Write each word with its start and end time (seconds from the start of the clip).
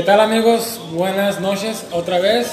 ¿Qué 0.00 0.06
tal 0.06 0.20
amigos? 0.20 0.80
Buenas 0.94 1.42
noches 1.42 1.84
otra 1.92 2.20
vez. 2.20 2.50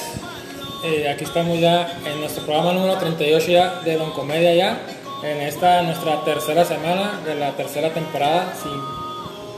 Eh, 0.83 1.09
aquí 1.09 1.23
estamos 1.23 1.57
ya 1.61 1.97
en 2.05 2.19
nuestro 2.19 2.43
programa 2.43 2.73
número 2.73 2.97
38 2.97 3.47
ya 3.49 3.79
de 3.85 3.95
Don 3.95 4.11
Comedia 4.11 4.53
ya. 4.53 4.81
En 5.23 5.39
esta 5.39 5.81
nuestra 5.81 6.25
tercera 6.25 6.65
semana 6.65 7.21
de 7.25 7.35
la 7.35 7.55
tercera 7.55 7.93
temporada. 7.93 8.53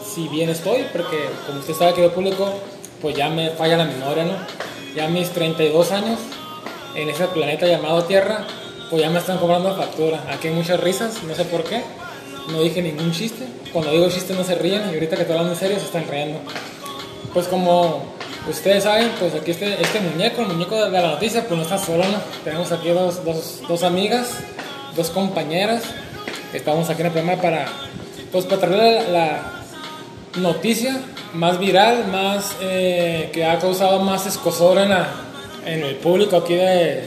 Si, 0.06 0.28
bien 0.28 0.52
estoy, 0.52 0.86
porque 0.94 1.18
como 1.48 1.62
usted 1.62 1.74
sabe 1.74 1.96
que 1.96 2.04
yo 2.04 2.14
público, 2.14 2.54
pues 3.02 3.16
ya 3.16 3.28
me 3.28 3.50
falla 3.50 3.78
la 3.78 3.86
memoria, 3.86 4.24
¿no? 4.24 4.36
Ya 4.96 5.08
mis 5.08 5.32
32 5.32 5.92
años 5.92 6.20
en 6.94 7.10
ese 7.10 7.26
planeta 7.30 7.66
llamado 7.66 8.04
Tierra, 8.04 8.46
pues 8.92 9.02
ya 9.02 9.10
me 9.10 9.18
están 9.18 9.40
cobrando 9.40 9.76
factura. 9.76 10.24
Aquí 10.32 10.50
hay 10.50 10.54
muchas 10.54 10.80
risas, 10.80 11.24
no 11.24 11.34
sé 11.34 11.44
por 11.44 11.64
qué. 11.64 11.82
No 12.50 12.62
dije 12.62 12.84
ningún 12.84 13.14
chiste. 13.14 13.48
Cuando 13.74 13.90
digo 13.90 14.08
chiste 14.10 14.36
no 14.36 14.44
se 14.44 14.54
ríen 14.54 14.84
y 14.92 14.94
ahorita 14.94 15.16
que 15.16 15.24
estoy 15.24 15.38
hablando 15.38 15.54
en 15.54 15.60
serio 15.60 15.80
se 15.80 15.86
están 15.86 16.08
riendo. 16.08 16.40
Pues 17.34 17.48
como 17.48 18.04
ustedes 18.50 18.84
saben, 18.84 19.12
pues 19.20 19.36
aquí 19.36 19.52
este, 19.52 19.82
este 19.82 20.00
muñeco, 20.00 20.42
el 20.42 20.48
muñeco 20.48 20.76
de 20.76 20.92
la 20.92 21.12
noticia, 21.12 21.46
pues 21.48 21.58
no 21.58 21.64
está 21.64 21.78
solo, 21.78 22.04
¿no? 22.06 22.18
Tenemos 22.44 22.72
aquí 22.72 22.90
dos, 22.90 23.22
dos, 23.68 23.84
amigas, 23.84 24.32
dos 24.96 25.10
compañeras. 25.10 25.84
Estamos 26.54 26.90
aquí 26.90 27.02
en 27.02 27.08
el 27.08 27.14
programa 27.14 27.42
para, 27.42 27.66
pues, 28.32 28.46
para 28.46 28.62
traer 28.62 29.10
la, 29.10 29.20
la 29.20 30.42
noticia 30.42 31.00
más 31.34 31.60
viral, 31.60 32.08
más 32.08 32.56
eh, 32.62 33.30
que 33.32 33.46
ha 33.46 33.60
causado 33.60 34.00
más 34.00 34.26
escosor 34.26 34.80
en, 34.80 34.90
la, 34.90 35.10
en 35.66 35.84
el 35.84 35.96
público 35.96 36.38
aquí 36.38 36.56
de, 36.56 37.04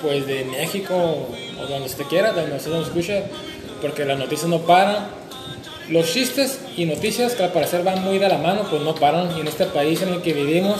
pues, 0.00 0.26
de 0.26 0.44
México 0.46 0.94
o 0.94 1.66
donde 1.66 1.86
usted 1.86 2.04
quiera, 2.04 2.32
donde 2.32 2.56
usted 2.56 2.70
nos 2.70 2.86
escuche, 2.86 3.24
porque 3.82 4.06
las 4.06 4.18
noticias 4.18 4.48
no 4.48 4.60
paran. 4.60 5.19
Los 5.90 6.12
chistes 6.12 6.60
y 6.76 6.84
noticias 6.84 7.34
que 7.34 7.42
al 7.42 7.50
parecer 7.50 7.82
van 7.82 8.04
muy 8.04 8.20
de 8.20 8.28
la 8.28 8.38
mano, 8.38 8.62
pues 8.70 8.80
no 8.80 8.94
paran. 8.94 9.36
Y 9.36 9.40
en 9.40 9.48
este 9.48 9.66
país 9.66 10.00
en 10.02 10.10
el 10.10 10.22
que 10.22 10.32
vivimos, 10.32 10.76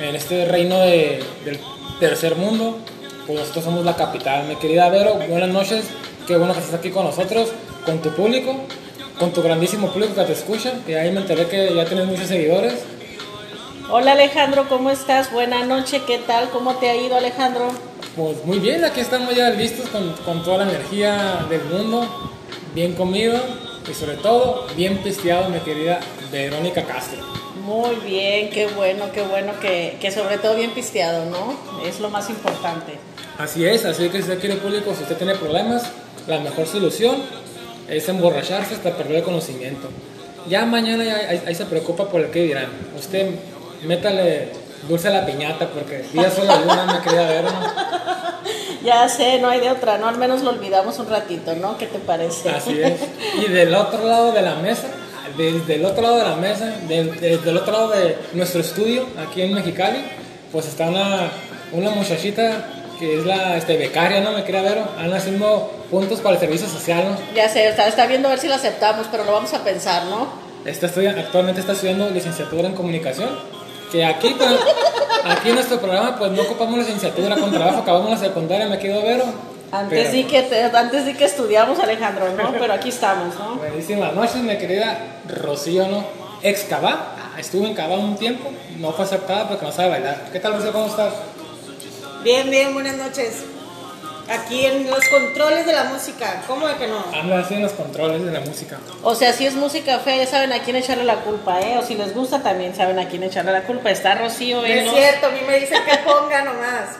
en 0.00 0.16
este 0.16 0.46
reino 0.46 0.78
de, 0.78 1.22
del 1.44 1.60
tercer 2.00 2.34
mundo, 2.34 2.78
pues 3.26 3.38
nosotros 3.38 3.66
somos 3.66 3.84
la 3.84 3.94
capital. 3.94 4.48
Mi 4.48 4.56
querida 4.56 4.88
Vero, 4.88 5.16
buenas 5.28 5.50
noches. 5.50 5.84
Qué 6.26 6.38
bueno 6.38 6.54
que 6.54 6.60
estás 6.60 6.76
aquí 6.76 6.88
con 6.88 7.04
nosotros, 7.04 7.50
con 7.84 8.00
tu 8.00 8.08
público, 8.14 8.56
con 9.18 9.34
tu 9.34 9.42
grandísimo 9.42 9.92
público 9.92 10.14
que 10.14 10.24
te 10.24 10.32
escucha. 10.32 10.72
Y 10.88 10.94
ahí 10.94 11.10
me 11.10 11.20
enteré 11.20 11.46
que 11.46 11.74
ya 11.74 11.84
tienes 11.84 12.06
muchos 12.06 12.28
seguidores. 12.28 12.72
Hola 13.90 14.12
Alejandro, 14.12 14.66
¿cómo 14.66 14.90
estás? 14.90 15.30
Buenas 15.30 15.66
noches, 15.66 16.00
¿qué 16.06 16.16
tal? 16.26 16.48
¿Cómo 16.48 16.76
te 16.76 16.88
ha 16.88 16.96
ido 16.96 17.16
Alejandro? 17.16 17.68
Pues 18.16 18.42
muy 18.46 18.60
bien, 18.60 18.82
aquí 18.82 19.00
estamos 19.00 19.34
ya 19.34 19.50
listos 19.50 19.90
con, 19.90 20.10
con 20.24 20.42
toda 20.42 20.64
la 20.64 20.70
energía 20.70 21.44
del 21.50 21.64
mundo, 21.64 22.08
bien 22.74 22.94
comido 22.94 23.67
y 23.90 23.94
sobre 23.94 24.16
todo 24.16 24.66
bien 24.76 24.98
pisteado, 24.98 25.48
mi 25.48 25.60
querida 25.60 26.00
Verónica 26.30 26.84
Castro. 26.84 27.18
Muy 27.64 27.96
bien, 27.96 28.50
qué 28.50 28.66
bueno, 28.66 29.06
qué 29.12 29.22
bueno 29.22 29.52
que, 29.60 29.96
que 30.00 30.10
sobre 30.10 30.38
todo 30.38 30.56
bien 30.56 30.70
pisteado, 30.70 31.26
¿no? 31.26 31.54
Es 31.86 32.00
lo 32.00 32.10
más 32.10 32.30
importante. 32.30 32.94
Así 33.38 33.64
es, 33.66 33.84
así 33.84 34.08
que 34.08 34.18
si 34.18 34.22
usted 34.22 34.40
quiere 34.40 34.56
público, 34.56 34.94
si 34.94 35.02
usted 35.02 35.16
tiene 35.16 35.34
problemas, 35.34 35.84
la 36.26 36.40
mejor 36.40 36.66
solución 36.66 37.22
es 37.88 38.08
emborracharse 38.08 38.74
hasta 38.74 38.96
perder 38.96 39.16
el 39.16 39.22
conocimiento. 39.22 39.88
Ya 40.48 40.64
mañana 40.66 41.04
ahí, 41.04 41.42
ahí 41.46 41.54
se 41.54 41.66
preocupa 41.66 42.08
por 42.08 42.20
el 42.20 42.30
que 42.30 42.42
dirán. 42.42 42.68
Usted 42.96 43.30
métale 43.84 44.48
dulce 44.88 45.08
a 45.08 45.10
la 45.10 45.26
piñata 45.26 45.68
porque 45.68 46.04
día 46.12 46.30
solo 46.30 46.52
luna 46.60 46.86
me 46.86 47.00
quería 47.00 47.26
ver, 47.26 47.44
¿no? 47.44 47.50
Ya 48.84 49.08
sé, 49.08 49.40
no 49.40 49.48
hay 49.48 49.60
de 49.60 49.70
otra, 49.70 49.98
¿no? 49.98 50.08
Al 50.08 50.18
menos 50.18 50.42
lo 50.42 50.50
olvidamos 50.50 50.98
un 50.98 51.08
ratito, 51.08 51.54
¿no? 51.54 51.76
¿Qué 51.78 51.86
te 51.86 51.98
parece? 51.98 52.50
Así 52.50 52.80
es. 52.80 53.00
Y 53.34 53.50
del 53.50 53.74
otro 53.74 54.06
lado 54.06 54.32
de 54.32 54.42
la 54.42 54.54
mesa, 54.56 54.88
desde 55.36 55.76
el 55.76 55.84
otro 55.84 56.02
lado 56.02 56.16
de 56.16 56.22
la 56.24 56.36
mesa, 56.36 56.74
desde 56.86 57.50
el 57.50 57.56
otro 57.56 57.72
lado 57.72 57.90
de 57.90 58.16
nuestro 58.34 58.60
estudio, 58.60 59.06
aquí 59.18 59.42
en 59.42 59.54
Mexicali, 59.54 60.04
pues 60.52 60.66
está 60.66 60.88
una, 60.88 61.30
una 61.72 61.90
muchachita 61.90 62.64
que 62.98 63.18
es 63.18 63.24
la 63.24 63.56
este, 63.56 63.76
becaria, 63.76 64.20
¿no? 64.20 64.32
Me 64.32 64.44
quería 64.44 64.62
ver, 64.62 64.78
anda 64.98 65.16
haciendo 65.16 65.70
puntos 65.90 66.20
para 66.20 66.34
el 66.34 66.40
servicio 66.40 66.68
social, 66.68 67.04
¿no? 67.10 67.34
Ya 67.34 67.48
sé, 67.48 67.68
está, 67.68 67.86
está 67.86 68.06
viendo 68.06 68.28
a 68.28 68.32
ver 68.32 68.40
si 68.40 68.48
lo 68.48 68.54
aceptamos, 68.54 69.06
pero 69.10 69.24
lo 69.24 69.32
vamos 69.32 69.54
a 69.54 69.62
pensar, 69.62 70.04
¿no? 70.06 70.28
Está 70.64 70.86
estudiando, 70.86 71.20
actualmente 71.20 71.60
está 71.60 71.72
estudiando 71.72 72.10
licenciatura 72.10 72.68
en 72.68 72.74
comunicación. 72.74 73.28
Que 73.90 74.04
aquí, 74.04 74.34
pues, 74.36 74.50
aquí 75.24 75.48
en 75.48 75.54
nuestro 75.54 75.78
programa, 75.80 76.16
pues 76.18 76.30
no 76.32 76.42
ocupamos 76.42 76.78
licenciatura 76.78 77.36
con 77.36 77.50
trabajo, 77.52 77.78
acabamos 77.80 78.10
la 78.10 78.18
secundaria, 78.18 78.66
me 78.66 78.78
quedo 78.78 79.02
vero. 79.02 79.24
Antes 79.72 79.98
Pero- 79.98 80.10
sí 80.10 80.24
que 80.24 80.42
te- 80.42 80.62
antes 80.64 81.04
sí 81.04 81.14
que 81.14 81.24
estudiamos 81.24 81.78
Alejandro, 81.78 82.26
¿no? 82.36 82.52
Pero 82.58 82.72
aquí 82.72 82.88
estamos, 82.90 83.34
¿no? 83.38 83.56
Buenísimas 83.56 84.14
noches, 84.14 84.36
mi 84.36 84.56
querida 84.58 84.98
Rocío, 85.28 85.86
¿no? 85.88 86.04
Ex 86.42 86.64
Cabá. 86.64 87.14
Estuve 87.38 87.68
en 87.68 87.74
Cabá 87.74 87.96
un 87.96 88.16
tiempo, 88.16 88.50
no 88.78 88.92
fue 88.92 89.04
aceptada 89.04 89.48
porque 89.48 89.64
no 89.64 89.72
sabe 89.72 89.90
bailar. 89.90 90.28
¿Qué 90.32 90.40
tal, 90.40 90.54
Rocío? 90.54 90.72
¿Cómo 90.72 90.86
estás? 90.86 91.12
Bien, 92.24 92.50
bien, 92.50 92.74
buenas 92.74 92.96
noches. 92.96 93.44
Aquí 94.28 94.66
en 94.66 94.90
los 94.90 95.08
controles 95.08 95.64
de 95.64 95.72
la 95.72 95.84
música, 95.84 96.42
¿cómo 96.46 96.68
de 96.68 96.76
que 96.76 96.86
no? 96.86 97.02
Anda 97.14 97.38
así 97.38 97.54
en 97.54 97.62
los 97.62 97.72
controles 97.72 98.22
de 98.22 98.30
la 98.30 98.40
música. 98.40 98.78
O 99.02 99.14
sea, 99.14 99.32
si 99.32 99.46
es 99.46 99.54
música 99.54 100.00
fea, 100.00 100.16
ya 100.16 100.26
saben 100.26 100.52
a 100.52 100.62
quién 100.62 100.76
echarle 100.76 101.04
la 101.04 101.16
culpa, 101.22 101.60
¿eh? 101.60 101.78
O 101.78 101.82
si 101.82 101.94
les 101.94 102.14
gusta, 102.14 102.42
también 102.42 102.74
saben 102.74 102.98
a 102.98 103.08
quién 103.08 103.22
echarle 103.22 103.52
la 103.52 103.62
culpa. 103.62 103.90
Está 103.90 104.16
Rocío 104.16 104.60
No 104.60 104.66
en 104.66 104.86
es 104.86 104.92
cierto, 104.92 105.28
a 105.28 105.30
mí 105.30 105.40
me 105.46 105.58
dicen 105.58 105.82
que 105.82 105.96
ponga 105.98 106.42
nomás. 106.42 106.90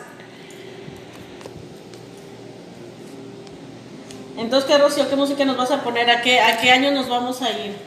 Entonces, 4.37 4.67
¿qué, 4.71 4.77
Rocío? 4.79 5.07
¿Qué 5.07 5.15
música 5.15 5.45
nos 5.45 5.57
vas 5.57 5.69
a 5.69 5.83
poner? 5.83 6.09
¿A 6.09 6.21
qué, 6.21 6.39
a 6.39 6.57
qué 6.59 6.71
año 6.71 6.89
nos 6.91 7.09
vamos 7.09 7.43
a 7.43 7.51
ir? 7.51 7.77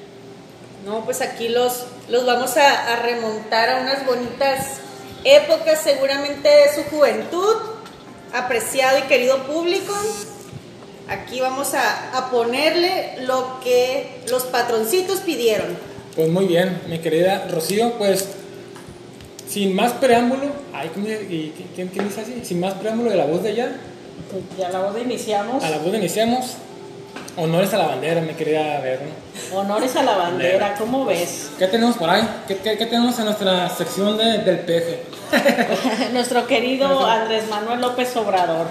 No, 0.84 1.04
pues 1.04 1.20
aquí 1.20 1.48
los, 1.48 1.86
los 2.08 2.24
vamos 2.26 2.56
a, 2.56 2.92
a 2.92 2.96
remontar 2.96 3.70
a 3.70 3.80
unas 3.80 4.06
bonitas 4.06 4.78
épocas, 5.24 5.80
seguramente 5.82 6.48
de 6.48 6.74
su 6.74 6.90
juventud, 6.90 7.56
apreciado 8.32 8.98
y 8.98 9.02
querido 9.02 9.38
público. 9.44 9.92
Aquí 11.08 11.40
vamos 11.40 11.74
a, 11.74 12.16
a 12.16 12.30
ponerle 12.30 13.16
lo 13.26 13.60
que 13.62 14.20
los 14.30 14.44
patroncitos 14.44 15.20
pidieron. 15.20 15.76
Pues 16.16 16.28
muy 16.28 16.46
bien, 16.46 16.80
mi 16.88 16.98
querida 16.98 17.48
Rocío, 17.50 17.94
pues 17.98 18.28
sin 19.48 19.74
más 19.74 19.92
preámbulo, 19.94 20.46
ay, 20.72 20.90
¿cómo 20.94 21.06
dice? 21.06 21.22
¿Y 21.28 21.52
qui- 21.56 21.74
quién, 21.74 21.88
quién 21.88 22.08
dice 22.08 22.20
así? 22.22 22.40
Sin 22.44 22.60
más 22.60 22.74
preámbulo 22.74 23.10
de 23.10 23.16
la 23.16 23.26
voz 23.26 23.42
de 23.42 23.50
ella, 23.50 23.72
Pues 24.30 24.42
ya 24.58 24.70
la 24.70 24.80
voz 24.80 24.94
de 24.94 25.02
iniciamos. 25.02 25.62
a 25.62 25.68
la 25.70 25.78
voz 25.78 25.92
de 25.92 25.98
iniciamos. 25.98 26.52
Honores 27.36 27.72
a 27.72 27.78
la 27.78 27.86
bandera, 27.86 28.20
mi 28.20 28.34
querida 28.34 28.78
Verno. 28.80 29.08
Honores 29.54 29.96
a 29.96 30.02
la 30.02 30.16
bandera, 30.16 30.74
¿cómo 30.78 31.06
ves? 31.06 31.50
¿Qué 31.58 31.66
tenemos 31.66 31.96
por 31.96 32.10
ahí? 32.10 32.28
¿Qué, 32.46 32.58
qué- 32.58 32.76
qué 32.76 32.84
tenemos 32.86 33.18
en 33.18 33.24
nuestra 33.24 33.68
sección 33.70 34.18
de- 34.18 34.38
del 34.38 34.58
peje? 34.60 35.02
Nuestro 36.12 36.46
querido 36.46 37.06
Andrés 37.06 37.48
Manuel 37.48 37.80
López 37.80 38.14
Obrador. 38.16 38.66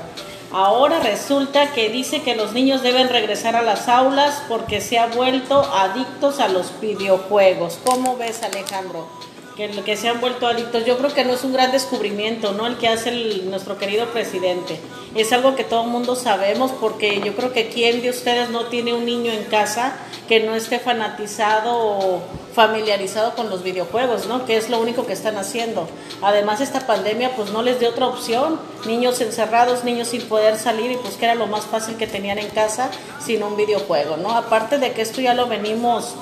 Ahora 0.53 0.99
resulta 0.99 1.71
que 1.71 1.89
dice 1.89 2.21
que 2.21 2.35
los 2.35 2.51
niños 2.53 2.83
deben 2.83 3.09
regresar 3.09 3.55
a 3.55 3.61
las 3.63 3.87
aulas 3.87 4.43
porque 4.47 4.79
se 4.81 4.99
ha 4.99 5.07
vuelto 5.07 5.61
adictos 5.73 6.39
a 6.39 6.47
los 6.49 6.79
videojuegos. 6.81 7.79
¿Cómo 7.85 8.17
ves, 8.17 8.43
Alejandro? 8.43 9.07
Que, 9.57 9.69
que 9.69 9.97
se 9.97 10.07
han 10.07 10.21
vuelto 10.21 10.47
adictos. 10.47 10.85
Yo 10.85 10.97
creo 10.97 11.13
que 11.13 11.25
no 11.25 11.33
es 11.33 11.43
un 11.43 11.51
gran 11.53 11.71
descubrimiento, 11.71 12.53
¿no? 12.53 12.67
El 12.67 12.77
que 12.77 12.87
hace 12.87 13.09
el- 13.09 13.49
nuestro 13.49 13.77
querido 13.77 14.05
presidente. 14.07 14.79
Es 15.13 15.33
algo 15.33 15.55
que 15.55 15.65
todo 15.65 15.83
el 15.83 15.89
mundo 15.89 16.15
sabemos 16.15 16.71
porque 16.79 17.19
yo 17.19 17.35
creo 17.35 17.51
que 17.51 17.67
quién 17.69 18.01
de 18.01 18.09
ustedes 18.09 18.49
no 18.49 18.65
tiene 18.67 18.93
un 18.93 19.05
niño 19.05 19.31
en 19.31 19.43
casa 19.43 19.97
que 20.29 20.39
no 20.39 20.55
esté 20.55 20.79
fanatizado 20.79 21.75
o 21.77 22.21
familiarizado 22.55 23.35
con 23.35 23.49
los 23.49 23.61
videojuegos, 23.63 24.27
¿no? 24.27 24.45
Que 24.45 24.55
es 24.55 24.69
lo 24.69 24.79
único 24.79 25.05
que 25.05 25.13
están 25.13 25.37
haciendo. 25.37 25.87
Además, 26.21 26.61
esta 26.61 26.87
pandemia 26.87 27.35
pues 27.35 27.49
no 27.51 27.61
les 27.61 27.79
dio 27.79 27.89
otra 27.89 28.07
opción. 28.07 28.57
Niños 28.85 29.19
encerrados, 29.19 29.83
niños 29.83 30.07
sin 30.09 30.21
poder 30.23 30.57
salir 30.57 30.91
y 30.91 30.95
pues 30.95 31.15
que 31.17 31.25
era 31.25 31.35
lo 31.35 31.47
más 31.47 31.65
fácil 31.65 31.97
que 31.97 32.07
tenían 32.07 32.37
en 32.39 32.47
casa 32.49 32.89
sin 33.23 33.43
un 33.43 33.57
videojuego, 33.57 34.15
¿no? 34.17 34.31
Aparte 34.31 34.77
de 34.77 34.93
que 34.93 35.01
esto 35.01 35.19
ya 35.19 35.33
lo 35.33 35.47
venimos 35.47 36.15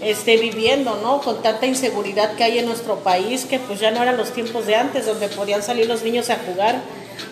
este, 0.00 0.36
viviendo, 0.36 0.98
¿no? 1.02 1.20
Con 1.20 1.42
tanta 1.42 1.66
inseguridad 1.66 2.34
que 2.34 2.44
hay 2.44 2.58
en 2.58 2.66
nuestro 2.66 2.96
país, 2.96 3.44
que 3.44 3.58
pues 3.58 3.80
ya 3.80 3.90
no 3.90 4.02
eran 4.02 4.16
los 4.16 4.32
tiempos 4.32 4.66
de 4.66 4.76
antes, 4.76 5.06
donde 5.06 5.28
podían 5.28 5.62
salir 5.62 5.86
los 5.86 6.02
niños 6.02 6.30
a 6.30 6.36
jugar. 6.36 6.80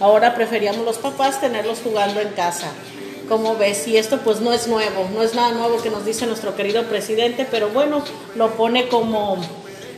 Ahora 0.00 0.34
preferíamos 0.34 0.84
los 0.84 0.99
papás 0.99 1.40
tenerlos 1.40 1.81
jugando 1.84 2.20
en 2.20 2.28
casa. 2.31 2.69
¿Cómo 3.28 3.56
ves? 3.56 3.87
Y 3.88 3.96
esto 3.96 4.19
pues 4.19 4.40
no 4.40 4.52
es 4.52 4.66
nuevo, 4.66 5.08
no 5.14 5.22
es 5.22 5.34
nada 5.34 5.52
nuevo 5.52 5.81
que 5.82 5.90
nos 5.90 6.05
dice 6.05 6.26
nuestro 6.26 6.55
querido 6.55 6.84
presidente, 6.84 7.46
pero 7.50 7.70
bueno, 7.70 8.02
lo 8.34 8.50
pone 8.52 8.88
como, 8.88 9.38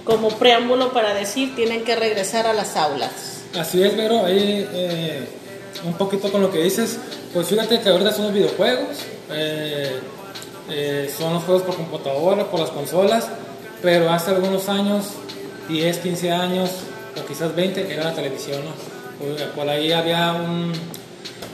como 0.04 0.28
preámbulo 0.30 0.92
para 0.92 1.12
decir 1.12 1.56
tienen 1.56 1.82
que 1.82 1.96
regresar 1.96 2.46
a 2.46 2.52
las 2.52 2.76
aulas. 2.76 3.42
Así 3.58 3.82
es, 3.82 3.96
Vero, 3.96 4.24
ahí 4.24 4.68
eh, 4.72 5.24
un 5.84 5.94
poquito 5.94 6.30
con 6.30 6.40
lo 6.40 6.52
que 6.52 6.62
dices, 6.62 6.98
pues 7.32 7.48
fíjate 7.48 7.80
que 7.80 7.88
ahorita 7.88 8.12
son 8.12 8.26
los 8.26 8.34
videojuegos, 8.34 8.96
eh, 9.32 9.98
eh, 10.70 11.10
son 11.16 11.34
los 11.34 11.44
juegos 11.44 11.62
por 11.62 11.76
computadora, 11.76 12.44
por 12.44 12.60
las 12.60 12.70
consolas, 12.70 13.28
pero 13.82 14.10
hace 14.10 14.30
algunos 14.32 14.68
años, 14.68 15.06
10, 15.68 15.98
15 15.98 16.30
años, 16.32 16.70
o 17.20 17.24
quizás 17.26 17.54
20, 17.54 17.92
era 17.92 18.04
la 18.04 18.14
televisión, 18.14 18.60
¿no? 18.64 19.46
Por, 19.54 19.68
ahí 19.68 19.92
había 19.92 20.32
un, 20.32 20.72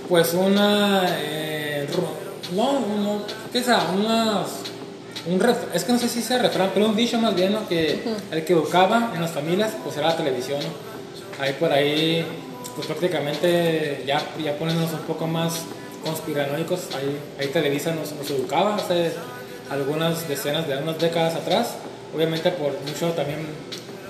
pues 0.08 0.34
una, 0.34 1.04
eh, 1.20 1.86
no, 2.54 2.72
no, 2.80 3.22
¿qué 3.52 3.58
es? 3.58 3.66
Unas 3.68 4.46
un 5.24 5.38
ref- 5.38 5.68
es 5.72 5.84
que 5.84 5.92
no 5.92 5.98
sé 6.00 6.08
si 6.08 6.20
sea 6.20 6.38
refrán, 6.38 6.70
pero 6.74 6.86
un 6.86 6.96
dicho 6.96 7.16
más 7.18 7.32
bien, 7.36 7.52
¿no? 7.52 7.68
Que 7.68 8.02
el 8.32 8.44
que 8.44 8.52
educaba 8.54 9.12
en 9.14 9.20
las 9.20 9.30
familias, 9.30 9.70
pues 9.84 9.96
era 9.96 10.08
la 10.08 10.16
televisión, 10.16 10.58
¿no? 10.60 11.42
Ahí 11.44 11.52
por 11.52 11.72
ahí, 11.72 12.26
pues 12.74 12.88
prácticamente 12.88 14.02
ya, 14.06 14.20
ya 14.42 14.56
poniéndonos 14.58 14.92
un 14.94 15.00
poco 15.06 15.26
más 15.28 15.60
conspiranoicos, 16.04 16.80
ahí, 16.96 17.18
ahí 17.38 17.48
Televisa 17.48 17.92
nos, 17.94 18.12
educaba 18.30 18.76
hace 18.76 19.12
algunas 19.70 20.28
decenas 20.28 20.66
de 20.68 20.76
unas 20.76 20.98
décadas 20.98 21.34
atrás, 21.34 21.74
obviamente 22.14 22.50
por 22.50 22.72
mucho 22.86 23.12
también, 23.14 23.46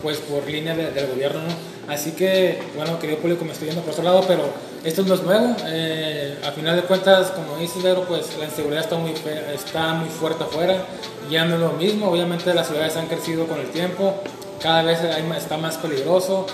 pues 0.02 0.18
por 0.18 0.46
línea 0.48 0.74
de- 0.74 0.90
del 0.90 1.06
gobierno, 1.08 1.40
¿no? 1.40 1.72
Así 1.92 2.12
que, 2.12 2.60
bueno, 2.76 2.98
querido 2.98 3.18
público, 3.18 3.44
me 3.44 3.52
estoy 3.52 3.68
yendo 3.68 3.82
por 3.82 3.92
otro 3.92 4.04
lado, 4.04 4.24
pero 4.26 4.44
esto 4.84 5.02
no 5.02 5.14
es 5.14 5.22
nuevo. 5.22 5.56
eh, 5.66 6.38
a 6.46 6.50
final 6.52 6.76
de 6.76 6.82
cuentas, 6.82 7.30
como 7.32 7.56
dices, 7.58 7.82
Vero, 7.82 8.04
pues 8.06 8.36
la 8.38 8.44
inseguridad 8.44 8.82
está 8.84 8.96
muy, 8.96 9.12
está 9.54 9.92
muy 9.94 10.08
fuerte 10.08 10.44
afuera. 10.44 10.84
Ya 11.30 11.44
no 11.44 11.54
es 11.56 11.60
lo 11.60 11.72
mismo. 11.72 12.08
Obviamente 12.08 12.54
las 12.54 12.68
ciudades 12.68 12.96
han 12.96 13.06
crecido 13.06 13.46
con 13.46 13.58
el 13.60 13.68
tiempo. 13.70 14.14
Cada 14.60 14.82
vez 14.82 15.00
está 15.36 15.56
más 15.58 15.76
peligroso. 15.76 16.46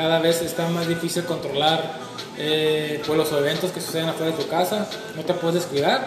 Cada 0.00 0.18
vez 0.18 0.40
está 0.40 0.66
más 0.70 0.88
difícil 0.88 1.24
controlar 1.24 1.92
eh, 2.38 3.02
pues 3.06 3.18
los 3.18 3.30
eventos 3.32 3.70
que 3.70 3.82
suceden 3.82 4.08
afuera 4.08 4.32
de 4.34 4.42
tu 4.42 4.48
casa. 4.48 4.88
No 5.14 5.22
te 5.24 5.34
puedes 5.34 5.56
descuidar. 5.56 6.02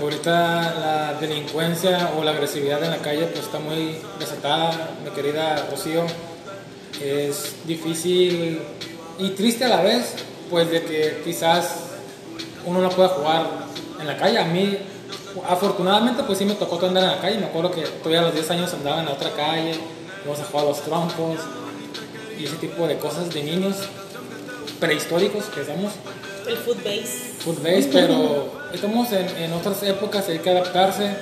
Ahorita 0.00 0.74
la 0.80 1.14
delincuencia 1.14 2.10
o 2.18 2.24
la 2.24 2.32
agresividad 2.32 2.82
en 2.82 2.90
la 2.90 2.96
calle 2.96 3.26
pues 3.26 3.44
está 3.44 3.60
muy 3.60 3.98
desatada, 4.18 4.96
mi 5.04 5.10
querida 5.12 5.68
Rocío. 5.70 6.06
Es 7.00 7.54
difícil 7.66 8.62
y 9.20 9.28
triste 9.30 9.64
a 9.66 9.68
la 9.68 9.82
vez, 9.82 10.16
pues 10.50 10.68
de 10.68 10.82
que 10.82 11.22
quizás 11.24 11.76
uno 12.66 12.80
no 12.80 12.88
pueda 12.90 13.10
jugar 13.10 13.46
en 14.00 14.08
la 14.08 14.16
calle. 14.16 14.38
A 14.38 14.44
mí, 14.44 14.76
afortunadamente, 15.48 16.24
pues 16.24 16.38
sí 16.38 16.44
me 16.44 16.54
tocó 16.54 16.84
andar 16.84 17.04
en 17.04 17.10
la 17.10 17.20
calle. 17.20 17.38
Me 17.38 17.46
acuerdo 17.46 17.70
que 17.70 17.82
todavía 17.82 18.22
a 18.22 18.24
los 18.24 18.34
10 18.34 18.50
años 18.50 18.74
andaba 18.74 18.98
en 18.98 19.06
la 19.06 19.12
otra 19.12 19.30
calle, 19.36 19.78
íbamos 20.24 20.40
a 20.40 20.44
jugar 20.46 20.66
los 20.66 20.80
trompos 20.82 21.38
y 22.38 22.44
ese 22.44 22.56
tipo 22.56 22.86
de 22.86 22.98
cosas 22.98 23.32
de 23.32 23.42
niños 23.42 23.76
prehistóricos 24.80 25.44
que 25.46 25.64
somos 25.64 25.92
El 26.46 26.56
food 26.56 26.76
base. 26.78 27.32
food 27.40 27.58
base, 27.58 27.88
pero 27.92 28.52
estamos 28.72 29.10
en, 29.12 29.28
en 29.36 29.52
otras 29.52 29.82
épocas, 29.82 30.28
hay 30.28 30.38
que 30.38 30.50
adaptarse. 30.50 31.14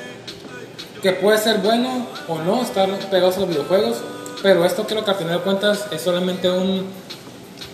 Que 1.03 1.13
puede 1.13 1.39
ser 1.39 1.59
bueno 1.59 2.07
o 2.27 2.39
no 2.39 2.63
estar 2.63 2.89
pegados 3.11 3.37
a 3.37 3.41
los 3.41 3.49
videojuegos, 3.49 3.99
pero 4.43 4.65
esto 4.65 4.87
creo 4.87 5.05
que 5.05 5.11
al 5.11 5.17
final 5.17 5.39
de 5.39 5.45
cuentas 5.45 5.87
es 5.93 6.01
solamente 6.01 6.51
un. 6.51 6.87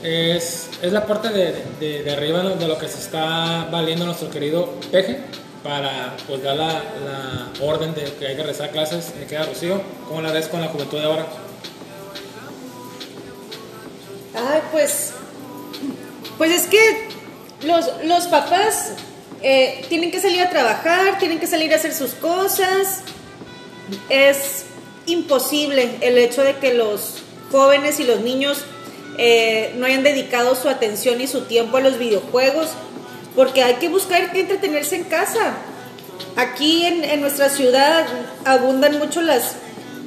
Es, 0.03 0.69
es 0.83 0.93
la 0.93 1.07
parte 1.07 1.29
de, 1.29 1.55
de, 1.79 2.03
de 2.03 2.11
arriba 2.13 2.43
de 2.43 2.67
lo 2.67 2.77
que 2.77 2.89
se 2.89 2.99
está 2.99 3.69
valiendo 3.71 4.05
nuestro 4.05 4.29
querido 4.31 4.69
Peje 4.91 5.21
para 5.63 6.17
pues 6.27 6.43
dar 6.43 6.57
la, 6.57 6.67
la 6.73 7.53
orden 7.65 7.95
de 7.95 8.03
que 8.19 8.27
hay 8.27 8.35
que 8.35 8.43
regresar 8.43 8.71
a 8.71 8.73
clases. 8.73 9.13
Me 9.19 9.27
queda 9.27 9.45
Rocío, 9.45 9.81
¿cómo 10.09 10.21
la 10.21 10.33
ves 10.33 10.49
con 10.49 10.61
la 10.61 10.67
juventud 10.69 10.99
de 10.99 11.05
ahora? 11.05 11.27
Ay, 14.35 14.63
pues. 14.71 15.13
Pues 16.39 16.51
es 16.51 16.67
que 16.67 17.09
los, 17.63 17.87
los 18.05 18.27
papás 18.27 18.93
eh, 19.43 19.85
tienen 19.89 20.11
que 20.11 20.21
salir 20.21 20.41
a 20.43 20.51
trabajar, 20.51 21.19
tienen 21.19 21.39
que 21.39 21.47
salir 21.47 21.73
a 21.73 21.77
hacer 21.77 21.95
sus 21.95 22.13
cosas. 22.15 23.03
Es 24.09 24.65
imposible 25.07 25.99
el 26.01 26.19
hecho 26.19 26.43
de 26.43 26.57
que 26.57 26.75
los 26.75 27.17
jóvenes 27.51 28.01
y 28.01 28.05
los 28.05 28.21
niños 28.21 28.65
eh, 29.19 29.75
no 29.77 29.87
hayan 29.87 30.03
dedicado 30.03 30.55
su 30.55 30.69
atención 30.69 31.21
y 31.21 31.27
su 31.27 31.43
tiempo 31.43 31.77
a 31.77 31.81
los 31.81 31.99
videojuegos, 31.99 32.71
porque 33.37 33.63
hay 33.63 33.75
que 33.75 33.89
buscar 33.89 34.33
que 34.33 34.41
entretenerse 34.41 34.97
en 34.97 35.05
casa. 35.05 35.55
Aquí 36.37 36.87
en, 36.87 37.05
en 37.05 37.21
nuestra 37.21 37.51
ciudad 37.51 38.07
abundan 38.45 38.99
mucho 38.99 39.21
las, 39.21 39.57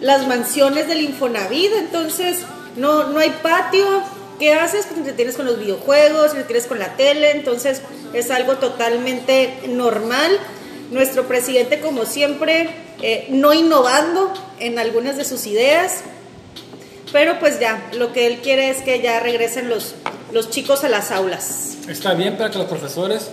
las 0.02 0.28
mansiones 0.28 0.88
del 0.88 1.02
Infonavit, 1.02 1.72
entonces 1.74 2.40
no, 2.76 3.10
no 3.10 3.20
hay 3.20 3.30
patio. 3.44 4.04
¿Qué 4.40 4.54
haces? 4.54 4.86
Pues 4.86 4.96
te 4.96 5.00
entretienes 5.00 5.36
con 5.36 5.46
los 5.46 5.60
videojuegos, 5.60 6.32
te 6.32 6.38
entretienes 6.38 6.68
con 6.68 6.80
la 6.80 6.96
tele, 6.96 7.32
entonces 7.32 7.82
es 8.14 8.32
algo 8.32 8.58
totalmente 8.58 9.54
normal. 9.68 10.40
Nuestro 10.92 11.28
presidente, 11.28 11.80
como 11.80 12.06
siempre, 12.06 12.70
eh, 13.02 13.28
no 13.30 13.54
innovando 13.54 14.34
en 14.60 14.78
algunas 14.78 15.18
de 15.18 15.26
sus 15.26 15.48
ideas, 15.48 16.02
pero 17.12 17.40
pues 17.40 17.60
ya, 17.60 17.90
lo 17.94 18.14
que 18.14 18.28
él 18.28 18.40
quiere 18.42 18.70
es 18.70 18.82
que 18.82 19.02
ya 19.02 19.20
regresen 19.20 19.70
los, 19.70 19.96
los 20.32 20.50
chicos 20.50 20.84
a 20.84 20.90
las 20.90 21.12
aulas. 21.12 21.78
Está 21.88 22.14
bien 22.14 22.38
para 22.38 22.52
que 22.52 22.58
los 22.58 22.68
profesores 22.68 23.30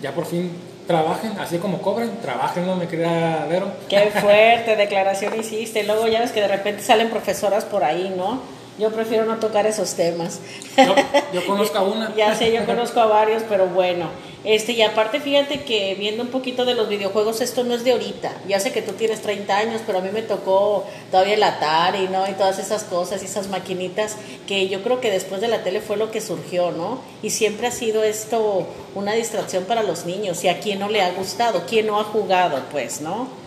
ya 0.00 0.12
por 0.12 0.26
fin 0.26 0.50
trabajen, 0.86 1.38
así 1.38 1.58
como 1.58 1.80
cobran, 1.80 2.20
trabajen, 2.20 2.66
¿no? 2.66 2.76
Me 2.76 2.88
queda 2.88 3.46
Vero. 3.48 3.72
Qué 3.88 4.10
fuerte 4.20 4.76
declaración 4.76 5.38
hiciste. 5.38 5.84
Luego 5.84 6.08
ya 6.08 6.20
ves 6.20 6.32
que 6.32 6.40
de 6.40 6.48
repente 6.48 6.82
salen 6.82 7.10
profesoras 7.10 7.64
por 7.64 7.84
ahí, 7.84 8.12
¿no? 8.16 8.42
Yo 8.78 8.90
prefiero 8.90 9.26
no 9.26 9.36
tocar 9.36 9.66
esos 9.66 9.94
temas. 9.94 10.40
Yo, 10.76 10.94
yo 11.32 11.46
conozco 11.46 11.78
a 11.78 11.82
una. 11.82 12.14
Ya 12.16 12.34
sé, 12.34 12.52
yo 12.52 12.64
conozco 12.64 13.00
a 13.00 13.06
varios, 13.06 13.42
pero 13.48 13.66
bueno. 13.66 14.08
Este, 14.44 14.72
y 14.72 14.82
aparte, 14.82 15.20
fíjate 15.20 15.62
que 15.62 15.94
viendo 15.94 16.24
un 16.24 16.30
poquito 16.30 16.64
de 16.64 16.74
los 16.74 16.88
videojuegos, 16.88 17.40
esto 17.40 17.62
no 17.62 17.74
es 17.74 17.84
de 17.84 17.92
ahorita. 17.92 18.32
Ya 18.48 18.58
sé 18.58 18.72
que 18.72 18.82
tú 18.82 18.92
tienes 18.92 19.22
30 19.22 19.56
años, 19.56 19.82
pero 19.86 19.98
a 19.98 20.00
mí 20.00 20.08
me 20.12 20.22
tocó 20.22 20.84
todavía 21.10 21.34
el 21.34 21.42
Atari, 21.42 22.08
¿no? 22.08 22.28
Y 22.28 22.32
todas 22.32 22.58
esas 22.58 22.82
cosas 22.84 23.22
y 23.22 23.26
esas 23.26 23.48
maquinitas 23.48 24.16
que 24.48 24.68
yo 24.68 24.82
creo 24.82 25.00
que 25.00 25.10
después 25.10 25.40
de 25.40 25.48
la 25.48 25.62
tele 25.62 25.80
fue 25.80 25.96
lo 25.96 26.10
que 26.10 26.20
surgió, 26.20 26.72
¿no? 26.72 27.00
Y 27.22 27.30
siempre 27.30 27.68
ha 27.68 27.70
sido 27.70 28.02
esto 28.02 28.66
una 28.96 29.12
distracción 29.12 29.64
para 29.64 29.84
los 29.84 30.06
niños. 30.06 30.42
Y 30.42 30.48
a 30.48 30.58
quién 30.58 30.80
no 30.80 30.88
le 30.88 31.02
ha 31.02 31.12
gustado, 31.12 31.62
quién 31.68 31.86
no 31.86 32.00
ha 32.00 32.04
jugado, 32.04 32.62
pues, 32.72 33.00
¿no? 33.00 33.41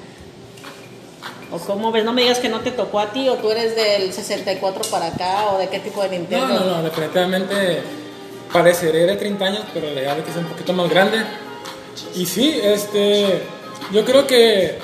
¿O 1.51 1.59
cómo 1.59 1.91
ves? 1.91 2.03
No 2.03 2.11
me 2.13 2.23
digas 2.23 2.39
que 2.39 2.49
no 2.49 2.61
te 2.61 2.71
tocó 2.71 2.99
a 2.99 3.11
ti, 3.11 3.29
o 3.29 3.35
tú 3.35 3.51
eres 3.51 3.75
del 3.75 4.11
64 4.11 4.83
para 4.89 5.07
acá, 5.07 5.45
o 5.53 5.57
de 5.57 5.69
qué 5.69 5.79
tipo 5.79 6.01
de 6.01 6.07
No, 6.09 6.13
Nintendo. 6.17 6.47
no, 6.47 6.65
no, 6.77 6.83
definitivamente 6.83 7.81
pareceré 8.51 9.05
de 9.05 9.15
30 9.15 9.45
años, 9.45 9.63
pero 9.73 9.87
la 9.91 10.15
que 10.15 10.31
es 10.31 10.37
un 10.37 10.45
poquito 10.45 10.73
más 10.73 10.89
grande. 10.89 11.19
Y 12.15 12.25
sí, 12.25 12.59
este, 12.63 13.43
yo 13.91 14.03
creo 14.05 14.25
que 14.25 14.79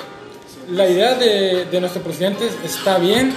la 0.70 0.88
idea 0.88 1.14
de, 1.14 1.64
de 1.66 1.80
nuestro 1.80 2.02
presidente 2.02 2.48
está 2.64 2.98
bien, 2.98 3.34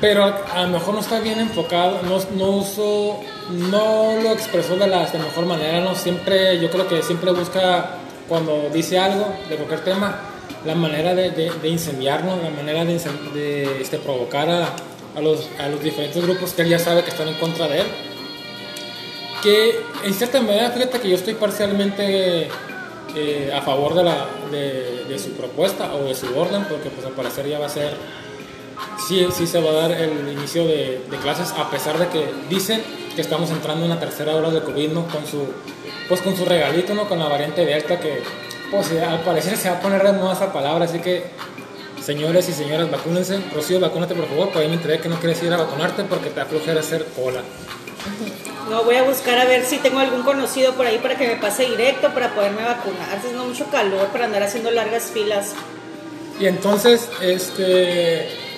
pero 0.00 0.24
a 0.24 0.62
lo 0.62 0.68
mejor 0.68 0.94
no 0.94 1.00
está 1.00 1.20
bien 1.20 1.40
enfocado, 1.40 2.00
no, 2.02 2.18
no 2.36 2.50
uso, 2.56 3.20
no 3.50 4.14
lo 4.22 4.32
expresó 4.32 4.76
de 4.76 4.86
la 4.86 5.04
de 5.06 5.18
mejor 5.18 5.44
manera, 5.44 5.80
no 5.80 5.94
siempre, 5.94 6.58
yo 6.58 6.70
creo 6.70 6.88
que 6.88 7.02
siempre 7.02 7.32
busca 7.32 7.96
cuando 8.28 8.70
dice 8.72 8.98
algo 8.98 9.26
de 9.48 9.56
cualquier 9.56 9.80
tema, 9.84 10.20
la 10.64 10.74
manera 10.74 11.14
de, 11.14 11.30
de, 11.30 11.68
incendiarnos, 11.68 12.42
la 12.42 12.50
manera 12.50 12.84
de, 12.84 12.96
este, 13.80 13.98
provocar 13.98 14.48
a, 14.48 14.74
a 15.16 15.20
los, 15.20 15.48
a 15.58 15.68
los 15.68 15.82
diferentes 15.82 16.22
grupos 16.22 16.52
que 16.52 16.62
él 16.62 16.68
ya 16.68 16.78
sabe 16.78 17.02
que 17.02 17.10
están 17.10 17.28
en 17.28 17.34
contra 17.34 17.68
de 17.68 17.80
él. 17.80 17.86
Que 19.42 19.80
en 20.04 20.12
cierta 20.14 20.40
manera, 20.42 20.70
fíjate 20.70 21.00
que 21.00 21.08
yo 21.08 21.16
estoy 21.16 21.34
parcialmente 21.34 22.48
eh, 23.16 23.52
a 23.54 23.60
favor 23.62 23.94
de, 23.94 24.04
la, 24.04 24.26
de, 24.50 25.18
su 25.18 25.30
propuesta 25.32 25.94
o 25.94 26.04
de 26.04 26.14
su 26.14 26.26
orden, 26.38 26.64
porque 26.68 26.90
pues 26.90 27.06
al 27.06 27.12
parecer 27.12 27.48
ya 27.48 27.58
va 27.58 27.66
a 27.66 27.70
ser 27.70 27.94
sí, 29.08 29.26
sí 29.32 29.46
se 29.46 29.60
va 29.60 29.70
a 29.70 29.88
dar 29.88 29.92
el 29.92 30.28
inicio 30.28 30.66
de, 30.66 31.02
de 31.10 31.16
clases, 31.18 31.52
a 31.52 31.70
pesar 31.70 31.98
de 31.98 32.08
que 32.08 32.24
dicen 32.48 32.82
que 33.14 33.22
estamos 33.22 33.50
entrando 33.50 33.84
en 33.84 33.90
la 33.90 33.98
tercera 33.98 34.36
hora 34.36 34.50
de 34.50 34.62
COVID, 34.62 34.90
¿no? 34.90 35.06
Con 35.08 35.26
su, 35.26 35.48
pues 36.08 36.20
con 36.20 36.36
su 36.36 36.44
regalito, 36.44 36.94
¿no? 36.94 37.08
Con 37.08 37.18
la 37.18 37.28
variante 37.28 37.64
Delta, 37.64 37.98
que 37.98 38.22
pues 38.70 38.90
al 38.92 39.20
parecer 39.22 39.56
se 39.56 39.70
va 39.70 39.76
a 39.76 39.80
poner 39.80 40.02
de 40.02 40.12
moda 40.12 40.34
esa 40.34 40.52
palabra, 40.52 40.84
así 40.84 41.00
que 41.00 41.24
señores 42.04 42.48
y 42.48 42.52
señoras, 42.52 42.90
vacúnense. 42.90 43.40
Rocío, 43.54 43.80
vacúnate 43.80 44.14
por 44.14 44.28
favor, 44.28 44.50
por 44.50 44.62
ahí 44.62 44.68
me 44.68 44.74
enteré 44.74 45.00
que 45.00 45.08
no 45.08 45.18
quieres 45.18 45.42
ir 45.42 45.52
a 45.52 45.56
vacunarte 45.56 46.04
porque 46.04 46.30
te 46.30 46.40
aflojera 46.40 46.80
hacer 46.80 47.06
cola. 47.16 47.42
No, 48.70 48.84
voy 48.84 48.94
a 48.94 49.02
buscar 49.02 49.36
a 49.38 49.44
ver 49.46 49.64
si 49.64 49.78
tengo 49.78 49.98
algún 49.98 50.22
conocido 50.22 50.74
por 50.74 50.86
ahí 50.86 50.98
para 50.98 51.16
que 51.16 51.26
me 51.26 51.36
pase 51.36 51.64
directo 51.64 52.14
para 52.14 52.32
poderme 52.34 52.62
vacunar. 52.62 53.12
Haciendo 53.16 53.44
mucho 53.44 53.66
calor 53.66 54.06
para 54.08 54.26
andar 54.26 54.44
haciendo 54.44 54.70
largas 54.70 55.10
filas. 55.12 55.54
Y 56.38 56.46
entonces, 56.46 57.08
este. 57.20 58.49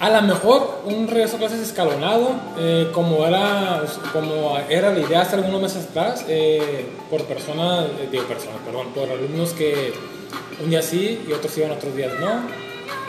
A 0.00 0.10
lo 0.10 0.22
mejor 0.22 0.82
un 0.84 1.06
regreso 1.06 1.36
a 1.36 1.38
clases 1.38 1.60
escalonado, 1.60 2.34
eh, 2.58 2.90
como, 2.92 3.26
era, 3.26 3.82
como 4.12 4.58
era 4.68 4.90
la 4.90 5.00
idea 5.00 5.22
hace 5.22 5.36
algunos 5.36 5.62
meses 5.62 5.86
atrás, 5.90 6.24
eh, 6.28 6.86
por 7.08 7.24
personas, 7.24 7.86
eh, 8.00 8.08
digo 8.10 8.24
personas, 8.24 8.56
perdón, 8.64 8.88
por 8.92 9.08
alumnos 9.08 9.52
que 9.52 9.92
un 10.62 10.70
día 10.70 10.82
sí 10.82 11.24
y 11.28 11.32
otros 11.32 11.56
iban 11.58 11.70
otros 11.70 11.94
días 11.94 12.12
no. 12.20 12.42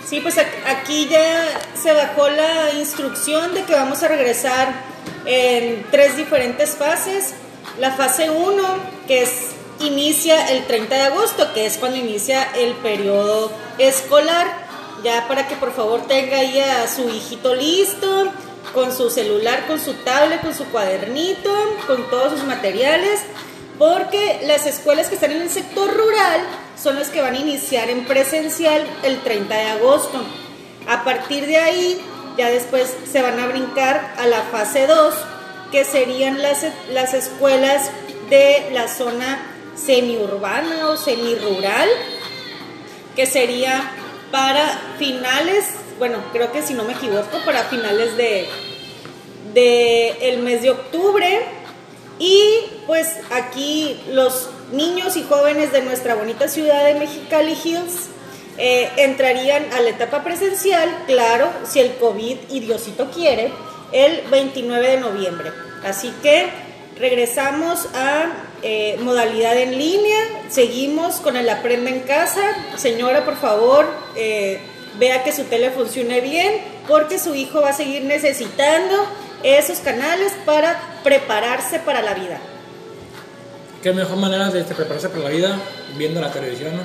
Sí, 0.05 0.19
pues 0.21 0.37
aquí 0.37 1.07
ya 1.09 1.59
se 1.75 1.91
bajó 1.91 2.29
la 2.29 2.73
instrucción 2.77 3.55
de 3.55 3.63
que 3.63 3.73
vamos 3.73 4.03
a 4.03 4.07
regresar 4.07 4.73
en 5.25 5.83
tres 5.89 6.15
diferentes 6.15 6.75
fases. 6.75 7.33
La 7.79 7.91
fase 7.91 8.29
1, 8.29 8.63
que 9.07 9.23
es 9.23 9.55
inicia 9.79 10.49
el 10.51 10.65
30 10.65 10.95
de 10.95 11.01
agosto, 11.01 11.51
que 11.53 11.65
es 11.65 11.77
cuando 11.77 11.97
inicia 11.97 12.43
el 12.55 12.73
periodo 12.75 13.51
escolar. 13.79 14.64
Ya 15.03 15.27
para 15.27 15.47
que 15.47 15.55
por 15.55 15.73
favor 15.73 16.07
tenga 16.07 16.37
ahí 16.37 16.59
a 16.59 16.87
su 16.87 17.09
hijito 17.09 17.53
listo, 17.53 18.31
con 18.73 18.95
su 18.95 19.09
celular, 19.09 19.67
con 19.67 19.79
su 19.79 19.93
tablet, 19.93 20.41
con 20.41 20.53
su 20.53 20.65
cuadernito, 20.65 21.53
con 21.87 22.09
todos 22.09 22.33
sus 22.33 22.43
materiales, 22.43 23.21
porque 23.77 24.41
las 24.45 24.65
escuelas 24.65 25.07
que 25.07 25.15
están 25.15 25.31
en 25.31 25.41
el 25.41 25.49
sector 25.49 25.93
rural 25.93 26.41
son 26.81 26.95
las 26.95 27.09
que 27.09 27.21
van 27.21 27.35
a 27.35 27.39
iniciar 27.39 27.89
en 27.89 28.05
presencial 28.05 28.85
el 29.03 29.21
30 29.21 29.55
de 29.55 29.63
agosto. 29.63 30.21
A 30.87 31.03
partir 31.03 31.45
de 31.45 31.57
ahí, 31.57 32.01
ya 32.37 32.49
después 32.49 32.93
se 33.11 33.21
van 33.21 33.39
a 33.39 33.47
brincar 33.47 34.13
a 34.17 34.27
la 34.27 34.41
fase 34.43 34.87
2, 34.87 35.13
que 35.71 35.83
serían 35.83 36.41
las, 36.41 36.65
las 36.91 37.13
escuelas 37.13 37.89
de 38.29 38.69
la 38.71 38.87
zona 38.87 39.39
semiurbana 39.75 40.89
o 40.89 40.97
semirural, 40.97 41.89
que 43.15 43.25
sería 43.25 43.91
para 44.35 44.81
finales, 44.99 45.63
bueno, 45.97 46.17
creo 46.33 46.51
que 46.51 46.61
si 46.61 46.73
no 46.73 46.83
me 46.83 46.91
equivoco, 46.91 47.37
para 47.45 47.63
finales 47.63 48.17
de, 48.17 48.49
de 49.53 50.09
el 50.29 50.39
mes 50.39 50.61
de 50.61 50.71
octubre. 50.71 51.45
Y 52.19 52.43
pues 52.85 53.15
aquí 53.31 53.97
los 54.11 54.49
niños 54.73 55.15
y 55.15 55.23
jóvenes 55.23 55.71
de 55.71 55.83
nuestra 55.83 56.15
bonita 56.15 56.49
ciudad 56.49 56.83
de 56.83 56.95
Mexicali 56.95 57.53
Hills 57.63 58.09
eh, 58.57 58.91
entrarían 58.97 59.71
a 59.71 59.79
la 59.79 59.91
etapa 59.91 60.21
presencial, 60.21 60.89
claro, 61.07 61.49
si 61.63 61.79
el 61.79 61.95
COVID 61.95 62.37
y 62.49 62.59
Diosito 62.59 63.11
quiere, 63.11 63.53
el 63.93 64.21
29 64.29 64.85
de 64.85 64.97
noviembre. 64.99 65.51
Así 65.85 66.13
que 66.21 66.49
regresamos 66.99 67.87
a 67.93 68.33
eh, 68.67 68.97
modalidad 68.99 69.55
en 69.57 69.77
línea, 69.77 70.17
seguimos 70.49 71.17
con 71.17 71.37
el 71.37 71.47
Aprende 71.49 71.91
en 71.91 71.99
Casa. 71.99 72.41
Señora, 72.77 73.23
por 73.23 73.37
favor, 73.37 73.85
eh, 74.15 74.59
vea 74.97 75.23
que 75.23 75.31
su 75.31 75.43
tele 75.43 75.69
funcione 75.69 76.19
bien, 76.19 76.63
porque 76.87 77.19
su 77.19 77.35
hijo 77.35 77.61
va 77.61 77.69
a 77.69 77.73
seguir 77.73 78.05
necesitando 78.05 78.95
esos 79.43 79.77
canales 79.81 80.33
para 80.47 80.81
prepararse 81.03 81.77
para 81.77 82.01
la 82.01 82.15
vida. 82.15 82.39
Qué 83.83 83.93
mejor 83.93 84.17
manera 84.17 84.49
de 84.49 84.63
prepararse 84.63 85.09
para 85.09 85.25
la 85.25 85.29
vida 85.29 85.59
viendo 85.95 86.19
la 86.19 86.31
televisión, 86.31 86.75
¿no? 86.75 86.81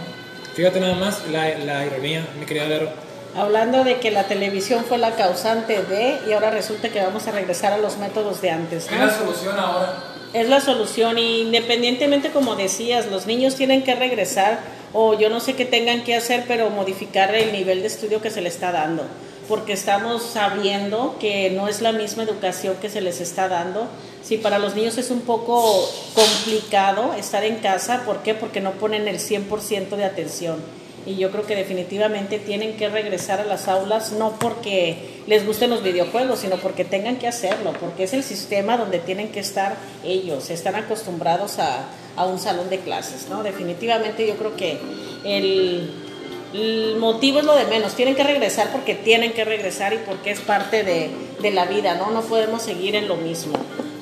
Fíjate 0.52 0.80
nada 0.80 0.96
más 0.96 1.26
la, 1.28 1.48
la 1.60 1.86
ironía, 1.86 2.28
mi 2.38 2.44
querida 2.44 2.66
Vero. 2.66 2.90
Hablando 3.34 3.84
de 3.84 4.00
que 4.00 4.10
la 4.10 4.24
televisión 4.24 4.84
fue 4.84 4.98
la 4.98 5.12
causante 5.12 5.82
de, 5.84 6.18
y 6.28 6.32
ahora 6.32 6.50
resulta 6.50 6.90
que 6.90 7.00
vamos 7.00 7.26
a 7.26 7.30
regresar 7.30 7.72
a 7.72 7.78
los 7.78 7.96
métodos 7.96 8.42
de 8.42 8.50
antes. 8.50 8.90
¿no? 8.90 8.96
Es 8.98 9.12
la 9.12 9.18
solución 9.18 9.58
ahora. 9.58 10.10
Es 10.32 10.48
la 10.48 10.60
solución, 10.60 11.18
y 11.18 11.40
independientemente, 11.40 12.30
como 12.30 12.54
decías, 12.54 13.06
los 13.10 13.26
niños 13.26 13.56
tienen 13.56 13.82
que 13.82 13.94
regresar, 13.94 14.60
o 14.92 15.18
yo 15.18 15.28
no 15.28 15.40
sé 15.40 15.54
qué 15.54 15.64
tengan 15.64 16.04
que 16.04 16.14
hacer, 16.14 16.44
pero 16.46 16.70
modificar 16.70 17.34
el 17.34 17.52
nivel 17.52 17.80
de 17.80 17.88
estudio 17.88 18.20
que 18.20 18.30
se 18.30 18.40
les 18.40 18.54
está 18.54 18.72
dando 18.72 19.04
porque 19.50 19.72
estamos 19.72 20.22
sabiendo 20.22 21.16
que 21.18 21.50
no 21.50 21.66
es 21.66 21.82
la 21.82 21.90
misma 21.90 22.22
educación 22.22 22.76
que 22.80 22.88
se 22.88 23.00
les 23.00 23.20
está 23.20 23.48
dando. 23.48 23.88
Si 24.22 24.36
para 24.36 24.60
los 24.60 24.76
niños 24.76 24.96
es 24.96 25.10
un 25.10 25.22
poco 25.22 25.90
complicado 26.14 27.14
estar 27.14 27.42
en 27.42 27.56
casa, 27.56 28.04
¿por 28.04 28.22
qué? 28.22 28.32
Porque 28.32 28.60
no 28.60 28.74
ponen 28.74 29.08
el 29.08 29.18
100% 29.18 29.96
de 29.96 30.04
atención. 30.04 30.79
Y 31.06 31.16
yo 31.16 31.30
creo 31.30 31.46
que 31.46 31.56
definitivamente 31.56 32.38
tienen 32.38 32.76
que 32.76 32.88
regresar 32.88 33.40
a 33.40 33.44
las 33.44 33.68
aulas, 33.68 34.12
no 34.12 34.36
porque 34.38 35.22
les 35.26 35.46
gusten 35.46 35.70
los 35.70 35.82
videojuegos, 35.82 36.40
sino 36.40 36.56
porque 36.56 36.84
tengan 36.84 37.16
que 37.16 37.26
hacerlo, 37.26 37.72
porque 37.80 38.04
es 38.04 38.12
el 38.12 38.22
sistema 38.22 38.76
donde 38.76 38.98
tienen 38.98 39.28
que 39.32 39.40
estar 39.40 39.76
ellos, 40.04 40.50
están 40.50 40.74
acostumbrados 40.74 41.58
a, 41.58 41.86
a 42.16 42.26
un 42.26 42.38
salón 42.38 42.68
de 42.68 42.78
clases, 42.80 43.28
¿no? 43.28 43.42
Definitivamente 43.42 44.26
yo 44.26 44.34
creo 44.36 44.56
que 44.56 44.78
el 45.24 46.96
motivo 46.98 47.38
es 47.38 47.44
lo 47.44 47.54
de 47.54 47.64
menos, 47.66 47.94
tienen 47.94 48.14
que 48.14 48.24
regresar 48.24 48.70
porque 48.72 48.94
tienen 48.94 49.32
que 49.32 49.44
regresar 49.44 49.94
y 49.94 49.98
porque 49.98 50.32
es 50.32 50.40
parte 50.40 50.82
de, 50.82 51.10
de 51.40 51.50
la 51.50 51.66
vida, 51.66 51.94
¿no? 51.94 52.10
No 52.10 52.22
podemos 52.22 52.62
seguir 52.62 52.96
en 52.96 53.08
lo 53.08 53.16
mismo. 53.16 53.54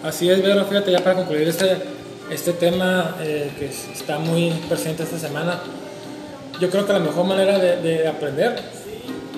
Así 0.02 0.30
es, 0.30 0.42
Vero, 0.42 0.64
fíjate 0.64 0.92
ya 0.92 1.00
para 1.00 1.16
concluir 1.16 1.48
este, 1.48 1.76
este 2.30 2.52
tema 2.52 3.16
eh, 3.20 3.50
que 3.58 3.66
está 3.66 4.18
muy 4.18 4.50
presente 4.68 5.02
esta 5.02 5.18
semana, 5.18 5.60
yo 6.60 6.70
creo 6.70 6.86
que 6.86 6.92
la 6.92 6.98
mejor 6.98 7.24
manera 7.24 7.58
de, 7.58 7.76
de, 7.76 8.08
aprender, 8.08 8.56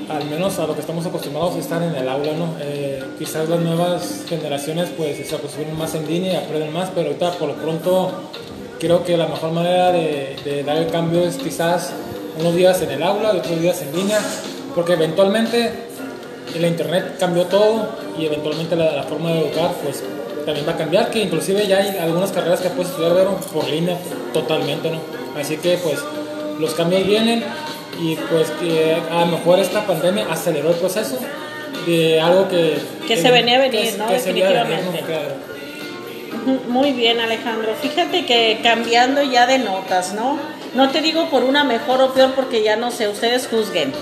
al 0.08 0.24
menos 0.24 0.58
a 0.58 0.66
lo 0.66 0.74
que 0.74 0.80
estamos 0.80 1.06
acostumbrados, 1.06 1.54
es 1.54 1.64
estar 1.64 1.82
en 1.82 1.94
el 1.94 2.08
aula, 2.08 2.32
¿no? 2.32 2.56
Eh, 2.60 3.02
quizás 3.18 3.48
las 3.48 3.60
nuevas 3.60 4.24
generaciones 4.28 4.88
pues 4.96 5.16
se 5.28 5.34
acostumbran 5.34 5.78
más 5.78 5.94
en 5.94 6.06
línea 6.06 6.34
y 6.34 6.36
aprenden 6.36 6.72
más, 6.72 6.90
pero 6.94 7.08
ahorita 7.08 7.32
por 7.32 7.48
lo 7.48 7.54
pronto 7.54 8.10
creo 8.78 9.04
que 9.04 9.16
la 9.16 9.26
mejor 9.26 9.52
manera 9.52 9.92
de, 9.92 10.36
de 10.44 10.64
dar 10.64 10.76
el 10.78 10.88
cambio 10.88 11.20
es 11.20 11.36
quizás 11.36 11.92
unos 12.38 12.54
días 12.54 12.80
en 12.82 12.90
el 12.90 13.02
aula 13.02 13.32
y 13.34 13.38
otros 13.38 13.60
días 13.60 13.82
en 13.82 13.94
línea, 13.94 14.18
porque 14.74 14.94
eventualmente 14.94 15.90
el 16.54 16.64
internet 16.64 17.16
cambió 17.18 17.44
todo 17.46 17.88
y 18.18 18.26
eventualmente 18.26 18.76
la, 18.76 19.02
forma 19.04 19.30
de 19.32 19.40
educar 19.40 19.72
pues 19.82 20.02
también 20.44 20.66
va 20.66 20.72
a 20.72 20.76
cambiar, 20.76 21.10
que 21.10 21.22
inclusive 21.22 21.66
ya 21.66 21.78
hay 21.78 21.96
algunas 21.98 22.32
carreras 22.32 22.60
que 22.60 22.70
puedes 22.70 22.90
estudiar 22.90 23.26
por 23.52 23.68
línea 23.68 23.96
totalmente, 24.32 24.90
¿no? 24.90 24.98
Así 25.38 25.56
que 25.58 25.78
pues 25.78 25.98
los 26.60 26.74
cambios 26.74 27.06
vienen 27.06 27.42
y 28.00 28.16
pues 28.16 28.50
que 28.52 28.96
a 29.10 29.20
lo 29.20 29.26
mejor 29.26 29.58
esta 29.58 29.86
pandemia 29.86 30.26
aceleró 30.30 30.70
el 30.70 30.76
proceso 30.76 31.18
de 31.86 32.20
algo 32.20 32.48
que... 32.48 32.78
Que, 33.06 33.16
se 33.16 33.30
venía 33.30 33.56
a 33.56 33.60
venir, 33.60 33.94
¿no? 33.98 34.08
Definitivamente. 34.08 35.02
Muy 36.68 36.92
bien, 36.92 37.20
Alejandro. 37.20 37.74
Fíjate 37.80 38.24
que 38.24 38.60
cambiando 38.62 39.22
ya 39.22 39.46
de 39.46 39.58
notas, 39.58 40.14
¿no? 40.14 40.38
No 40.74 40.90
te 40.90 41.00
digo 41.00 41.28
por 41.28 41.44
una 41.44 41.64
mejor 41.64 42.00
o 42.00 42.14
peor 42.14 42.32
porque 42.34 42.62
ya 42.62 42.76
no 42.76 42.90
sé, 42.90 43.08
ustedes 43.08 43.48
juzguen. 43.48 43.92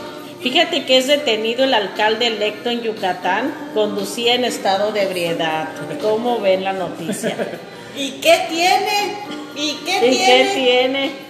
Fíjate 0.40 0.84
que 0.84 0.98
es 0.98 1.08
detenido 1.08 1.64
el 1.64 1.74
alcalde 1.74 2.28
electo 2.28 2.70
en 2.70 2.82
Yucatán, 2.82 3.52
conducía 3.74 4.34
en 4.34 4.44
estado 4.44 4.92
de 4.92 5.02
ebriedad. 5.02 5.68
¿Cómo 6.00 6.38
ven 6.38 6.62
la 6.62 6.72
noticia? 6.72 7.36
¿Y 7.96 8.12
qué 8.20 8.46
tiene? 8.48 9.16
¿Y 9.56 9.72
qué 9.84 10.06
¿Y 10.06 10.16
qué 10.16 10.50
tiene? 10.54 11.27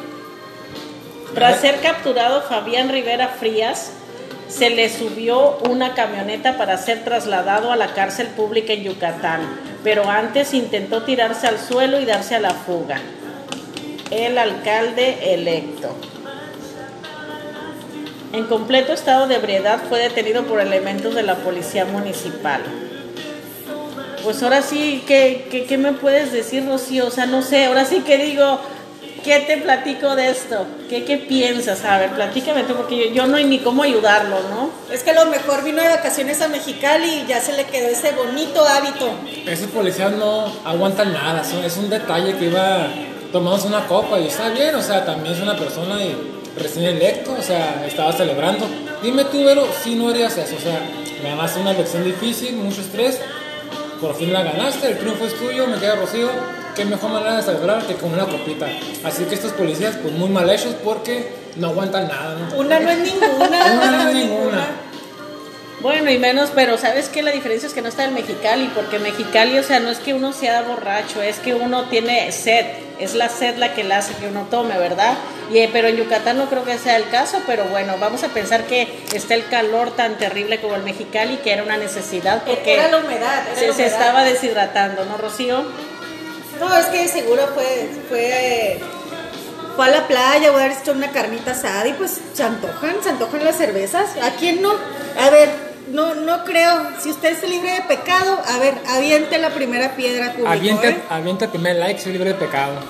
Tras 1.34 1.60
ser 1.60 1.80
capturado 1.80 2.42
Fabián 2.42 2.88
Rivera 2.88 3.28
Frías, 3.28 3.92
se 4.48 4.70
le 4.70 4.88
subió 4.88 5.58
una 5.68 5.94
camioneta 5.94 6.56
para 6.56 6.78
ser 6.78 7.04
trasladado 7.04 7.70
a 7.70 7.76
la 7.76 7.94
cárcel 7.94 8.28
pública 8.28 8.72
en 8.72 8.84
Yucatán, 8.84 9.40
pero 9.84 10.08
antes 10.08 10.54
intentó 10.54 11.02
tirarse 11.02 11.46
al 11.46 11.58
suelo 11.58 12.00
y 12.00 12.06
darse 12.06 12.34
a 12.34 12.40
la 12.40 12.50
fuga 12.50 13.00
el 14.10 14.38
alcalde 14.38 15.34
electo. 15.34 15.94
En 18.32 18.44
completo 18.44 18.92
estado 18.92 19.26
de 19.26 19.36
ebriedad 19.36 19.80
fue 19.88 20.00
detenido 20.00 20.44
por 20.44 20.60
elementos 20.60 21.14
de 21.14 21.22
la 21.22 21.36
policía 21.36 21.84
municipal. 21.84 22.62
Pues 24.22 24.42
ahora 24.42 24.62
sí, 24.62 25.02
¿qué, 25.06 25.66
qué, 25.66 25.78
me 25.78 25.92
puedes 25.92 26.32
decir, 26.32 26.66
Rocío? 26.66 27.06
O 27.06 27.10
sea, 27.10 27.26
no 27.26 27.40
sé, 27.40 27.66
ahora 27.66 27.84
sí 27.84 28.00
que 28.00 28.18
digo, 28.18 28.60
¿qué 29.22 29.40
te 29.40 29.56
platico 29.58 30.16
de 30.16 30.30
esto? 30.30 30.66
¿Qué, 30.88 31.04
qué 31.04 31.18
piensas? 31.18 31.84
A 31.84 31.98
ver, 31.98 32.10
platícame 32.10 32.64
tú, 32.64 32.74
porque 32.74 32.96
yo, 32.96 33.14
yo, 33.14 33.26
no 33.26 33.36
hay 33.36 33.44
ni 33.44 33.58
cómo 33.58 33.82
ayudarlo, 33.82 34.36
¿no? 34.50 34.70
Es 34.92 35.02
que 35.02 35.12
lo 35.12 35.26
mejor 35.26 35.64
vino 35.64 35.82
de 35.82 35.88
vacaciones 35.88 36.40
a 36.42 36.48
Mexicali 36.48 37.22
y 37.22 37.26
ya 37.26 37.40
se 37.40 37.52
le 37.52 37.64
quedó 37.64 37.88
ese 37.88 38.12
bonito 38.12 38.64
hábito. 38.66 39.10
Esos 39.46 39.68
policías 39.68 40.12
no 40.12 40.52
aguantan 40.64 41.12
nada, 41.12 41.42
es 41.64 41.76
un 41.76 41.90
detalle 41.90 42.36
que 42.36 42.46
iba 42.46 42.88
tomamos 43.32 43.64
una 43.64 43.86
copa 43.86 44.18
y 44.18 44.26
está 44.26 44.48
bien, 44.50 44.74
o 44.74 44.82
sea, 44.82 45.04
también 45.04 45.34
es 45.34 45.40
una 45.40 45.56
persona 45.56 45.96
recién 46.56 46.86
electo, 46.86 47.34
o 47.38 47.42
sea, 47.42 47.84
estaba 47.86 48.12
celebrando. 48.12 48.66
Dime 49.02 49.24
tú, 49.24 49.44
Vero, 49.44 49.66
si 49.82 49.94
no 49.94 50.08
harías 50.08 50.36
eso, 50.36 50.56
o 50.56 50.60
sea, 50.60 50.80
me 51.22 51.30
ganaste 51.30 51.60
una 51.60 51.72
elección 51.72 52.04
difícil, 52.04 52.56
mucho 52.56 52.80
estrés, 52.80 53.20
por 54.00 54.14
fin 54.14 54.32
la 54.32 54.42
ganaste, 54.42 54.88
el 54.88 54.98
triunfo 54.98 55.26
es 55.26 55.34
tuyo, 55.34 55.66
me 55.66 55.78
queda 55.78 55.96
Rocío, 55.96 56.28
qué 56.78 56.84
mejor 56.84 57.10
manera 57.10 57.36
de 57.36 57.42
celebrar 57.42 57.84
que 57.84 57.94
con 57.94 58.12
una 58.12 58.24
copita. 58.24 58.66
Así 59.02 59.24
que 59.24 59.34
estos 59.34 59.52
policías, 59.52 59.96
pues 59.96 60.14
muy 60.14 60.28
mal 60.28 60.48
hechos 60.48 60.74
porque 60.84 61.28
no 61.56 61.70
aguantan 61.70 62.06
nada, 62.06 62.36
¿no? 62.36 62.56
Una 62.56 62.78
no 62.78 62.90
es 62.90 62.98
ninguna. 62.98 63.66
una 63.74 63.90
no 63.90 64.08
es 64.08 64.14
ninguna. 64.14 64.66
Bueno, 65.80 66.10
y 66.10 66.18
menos, 66.18 66.50
pero 66.54 66.78
¿sabes 66.78 67.08
qué? 67.08 67.22
La 67.22 67.32
diferencia 67.32 67.66
es 67.66 67.74
que 67.74 67.82
no 67.82 67.88
está 67.88 68.04
en 68.04 68.14
Mexicali, 68.14 68.70
porque 68.74 69.00
Mexicali, 69.00 69.58
o 69.58 69.62
sea, 69.62 69.80
no 69.80 69.90
es 69.90 69.98
que 69.98 70.14
uno 70.14 70.32
sea 70.32 70.62
borracho, 70.62 71.20
es 71.20 71.38
que 71.38 71.54
uno 71.54 71.84
tiene 71.84 72.30
sed, 72.30 72.66
es 72.98 73.14
la 73.14 73.28
sed 73.28 73.56
la 73.58 73.74
que 73.74 73.84
le 73.84 73.94
hace 73.94 74.14
que 74.14 74.26
uno 74.26 74.46
tome, 74.50 74.76
¿verdad? 74.78 75.14
Y, 75.52 75.58
eh, 75.58 75.70
pero 75.72 75.88
en 75.88 75.96
Yucatán 75.96 76.38
no 76.38 76.48
creo 76.48 76.64
que 76.64 76.78
sea 76.78 76.96
el 76.96 77.08
caso, 77.10 77.42
pero 77.46 77.64
bueno, 77.66 77.94
vamos 77.98 78.22
a 78.24 78.28
pensar 78.28 78.64
que 78.64 78.88
está 79.14 79.34
el 79.34 79.46
calor 79.46 79.92
tan 79.92 80.16
terrible 80.16 80.60
como 80.60 80.74
el 80.74 80.82
Mexicali, 80.82 81.38
que 81.38 81.52
era 81.52 81.62
una 81.62 81.76
necesidad, 81.76 82.42
porque 82.44 82.74
era 82.74 82.88
la 82.88 82.98
humedad, 82.98 83.42
se, 83.56 83.86
estaba 83.86 84.24
deshidratando, 84.24 85.04
¿no, 85.04 85.16
Rocío? 85.16 85.64
No, 86.60 86.76
es 86.76 86.86
que 86.86 87.08
seguro 87.08 87.42
fue, 87.54 87.88
fue 88.08 88.80
fue 89.78 89.86
a 89.86 89.90
la 89.90 90.08
playa, 90.08 90.50
voy 90.50 90.60
a 90.60 90.64
haber 90.64 90.76
hecho 90.76 90.90
una 90.90 91.12
carnita 91.12 91.52
asada 91.52 91.86
y 91.86 91.92
pues 91.92 92.20
se 92.34 92.42
antojan, 92.42 92.96
se 93.00 93.10
antojan 93.10 93.44
las 93.44 93.56
cervezas. 93.56 94.10
¿A 94.20 94.30
quién 94.32 94.60
no? 94.60 94.72
A 95.16 95.30
ver, 95.30 95.50
no, 95.92 96.16
no 96.16 96.42
creo. 96.42 96.88
Si 96.98 97.10
usted 97.10 97.30
es 97.30 97.48
libre 97.48 97.70
de 97.70 97.82
pecado, 97.82 98.40
a 98.44 98.58
ver, 98.58 98.74
aviente 98.88 99.38
la 99.38 99.50
primera 99.50 99.94
piedra 99.94 100.32
público, 100.32 100.50
aviente, 100.50 100.88
¿eh? 100.88 101.02
aviente 101.08 101.44
el 101.44 101.50
primer 101.52 101.76
like, 101.76 102.00
soy 102.00 102.10
libre 102.10 102.30
de 102.30 102.34
pecado. 102.34 102.80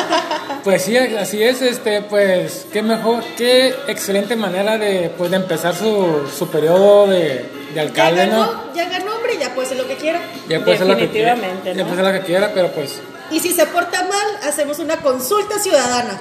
pues 0.62 0.82
sí, 0.82 0.96
así 0.96 1.42
es, 1.42 1.60
este, 1.60 2.02
pues, 2.02 2.66
qué 2.72 2.82
mejor, 2.82 3.24
qué 3.36 3.74
excelente 3.88 4.36
manera 4.36 4.78
de, 4.78 5.10
pues, 5.18 5.32
de 5.32 5.38
empezar 5.38 5.74
su, 5.74 6.30
su 6.38 6.48
periodo 6.48 7.08
de, 7.08 7.46
de 7.74 7.80
alcalde, 7.80 8.26
ya 8.26 8.26
ganó, 8.26 8.46
¿no? 8.46 8.74
Ya 8.74 8.88
ganó, 8.88 9.16
hombre, 9.16 9.38
ya 9.38 9.52
que 9.54 9.77
quiera. 9.98 10.20
Ya 10.48 10.64
puede 10.64 10.78
ser 10.78 10.96
que 10.96 11.08
quiera. 11.08 11.36
Ya 11.64 11.84
puede 11.84 11.96
ser 11.96 12.04
la 12.04 12.12
que 12.12 12.20
quiera, 12.20 12.50
pero 12.54 12.68
pues 12.72 13.00
Y 13.30 13.40
si 13.40 13.52
se 13.52 13.66
porta 13.66 14.02
mal, 14.02 14.48
hacemos 14.48 14.78
una 14.78 14.96
consulta 14.96 15.58
ciudadana. 15.58 16.20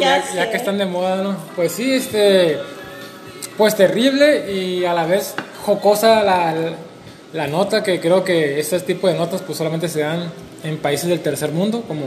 ya, 0.00 0.24
Ya 0.28 0.34
ya 0.34 0.50
que 0.50 0.56
están 0.56 0.78
de 0.78 0.86
moda, 0.86 1.22
¿no? 1.22 1.36
Pues 1.54 1.72
sí, 1.72 1.92
este. 1.92 2.58
Pues 3.56 3.74
terrible 3.76 4.52
y 4.52 4.84
a 4.84 4.94
la 4.94 5.04
vez 5.04 5.34
jocosa 5.64 6.22
la, 6.22 6.54
la 7.32 7.46
nota, 7.48 7.82
que 7.82 8.00
creo 8.00 8.22
que 8.24 8.60
este 8.60 8.78
tipo 8.80 9.08
de 9.08 9.14
notas 9.14 9.42
pues 9.42 9.58
solamente 9.58 9.88
se 9.88 10.00
dan 10.00 10.30
en 10.62 10.78
países 10.78 11.08
del 11.08 11.20
tercer 11.20 11.50
mundo, 11.50 11.82
como 11.86 12.06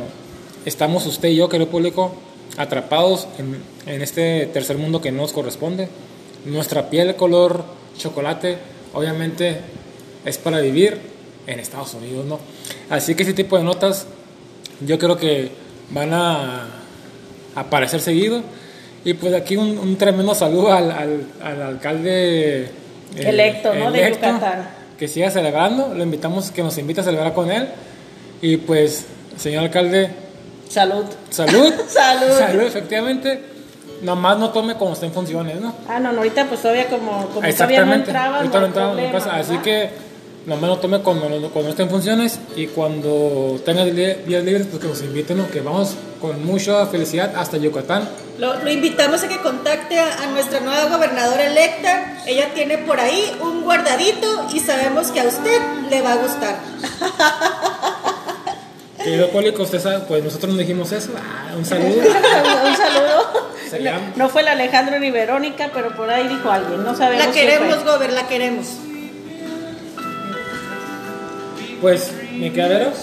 estamos 0.65 1.05
usted 1.05 1.29
y 1.29 1.35
yo, 1.35 1.49
querido 1.49 1.69
público, 1.69 2.13
atrapados 2.57 3.27
en, 3.37 3.61
en 3.85 4.01
este 4.01 4.45
tercer 4.47 4.77
mundo 4.77 5.01
que 5.01 5.11
no 5.11 5.23
nos 5.23 5.33
corresponde. 5.33 5.89
Nuestra 6.45 6.89
piel 6.89 7.15
color 7.15 7.63
chocolate, 7.97 8.57
obviamente, 8.93 9.59
es 10.25 10.37
para 10.37 10.59
vivir 10.59 10.99
en 11.47 11.59
Estados 11.59 11.93
Unidos, 11.93 12.25
¿no? 12.25 12.39
Así 12.89 13.15
que 13.15 13.23
ese 13.23 13.33
tipo 13.33 13.57
de 13.57 13.63
notas 13.63 14.05
yo 14.85 14.97
creo 14.99 15.17
que 15.17 15.51
van 15.89 16.13
a 16.13 16.67
aparecer 17.55 17.99
seguido. 18.01 18.41
Y 19.03 19.15
pues 19.15 19.33
aquí 19.33 19.57
un, 19.57 19.77
un 19.79 19.95
tremendo 19.97 20.35
saludo 20.35 20.73
al, 20.73 20.91
al, 20.91 21.25
al 21.41 21.61
alcalde 21.61 22.69
Electo, 23.15 23.73
¿no? 23.73 23.91
De 23.91 24.09
Yucatán. 24.09 24.69
Que 24.97 25.07
siga 25.07 25.31
celebrando, 25.31 25.93
lo 25.93 26.03
invitamos, 26.03 26.51
que 26.51 26.61
nos 26.61 26.77
invite 26.77 27.01
a 27.01 27.03
celebrar 27.03 27.33
con 27.33 27.49
él. 27.51 27.67
Y 28.41 28.57
pues, 28.57 29.05
señor 29.37 29.65
alcalde, 29.65 30.11
Salud. 30.69 31.05
salud. 31.29 31.73
Salud. 31.87 32.37
Salud, 32.37 32.61
efectivamente. 32.61 33.43
Nomás 34.03 34.39
no 34.39 34.49
tome 34.49 34.75
cuando 34.75 34.93
esté 34.93 35.07
en 35.07 35.13
funciones, 35.13 35.59
¿no? 35.59 35.75
Ah, 35.87 35.99
no, 35.99 36.11
no, 36.11 36.19
ahorita 36.19 36.45
pues 36.45 36.61
todavía 36.61 36.87
como, 36.87 37.27
como 37.27 37.47
todavía 37.47 37.85
no 37.85 37.93
entraba. 37.93 38.37
Ahorita 38.37 38.59
no 38.59 38.65
entraba, 38.67 38.93
problema. 38.93 39.17
Así 39.17 39.57
que 39.57 39.89
nomás 40.45 40.69
no 40.69 40.77
tome 40.79 40.99
cuando, 41.01 41.49
cuando 41.51 41.69
esté 41.71 41.83
en 41.83 41.89
funciones 41.89 42.39
y 42.55 42.67
cuando 42.67 43.59
tenga 43.65 43.83
días 43.85 44.43
libres, 44.43 44.67
pues 44.67 44.81
que 44.81 44.87
nos 44.87 45.01
inviten, 45.01 45.37
¿no? 45.37 45.49
que 45.49 45.61
vamos 45.61 45.95
con 46.19 46.43
mucha 46.45 46.85
felicidad 46.87 47.33
hasta 47.35 47.57
Yucatán. 47.57 48.07
Lo, 48.37 48.55
lo 48.55 48.71
invitamos 48.71 49.23
a 49.23 49.27
que 49.27 49.37
contacte 49.37 49.99
a, 49.99 50.23
a 50.23 50.27
nuestra 50.27 50.59
nueva 50.61 50.85
gobernadora 50.95 51.45
electa. 51.45 52.17
Ella 52.25 52.53
tiene 52.55 52.77
por 52.79 52.99
ahí 52.99 53.31
un 53.41 53.61
guardadito 53.63 54.47
y 54.53 54.59
sabemos 54.59 55.07
que 55.11 55.19
a 55.19 55.23
usted 55.25 55.61
le 55.89 56.01
va 56.01 56.13
a 56.13 56.15
gustar. 56.17 56.59
Querido 59.03 59.29
público, 59.29 59.63
usted 59.63 59.79
sabe, 59.81 59.99
pues 60.07 60.23
nosotros 60.23 60.51
no 60.53 60.59
dijimos 60.59 60.91
eso. 60.91 61.09
Ah, 61.17 61.53
un 61.57 61.65
saludo. 61.65 62.01
Un 62.01 62.77
saludo. 62.77 63.51
Llama- 63.79 64.11
No 64.15 64.29
fue 64.29 64.41
el 64.41 64.47
Alejandro 64.49 64.99
ni 64.99 65.11
Verónica, 65.11 65.69
pero 65.73 65.95
por 65.95 66.09
ahí 66.09 66.27
dijo 66.27 66.51
alguien, 66.51 66.83
no 66.83 66.95
sabemos 66.95 67.25
La 67.27 67.31
queremos. 67.31 67.83
Gober, 67.85 68.11
la 68.13 68.27
queremos. 68.27 68.65
Pues, 71.81 72.13
mi 72.37 72.51
quedaderos, 72.51 72.93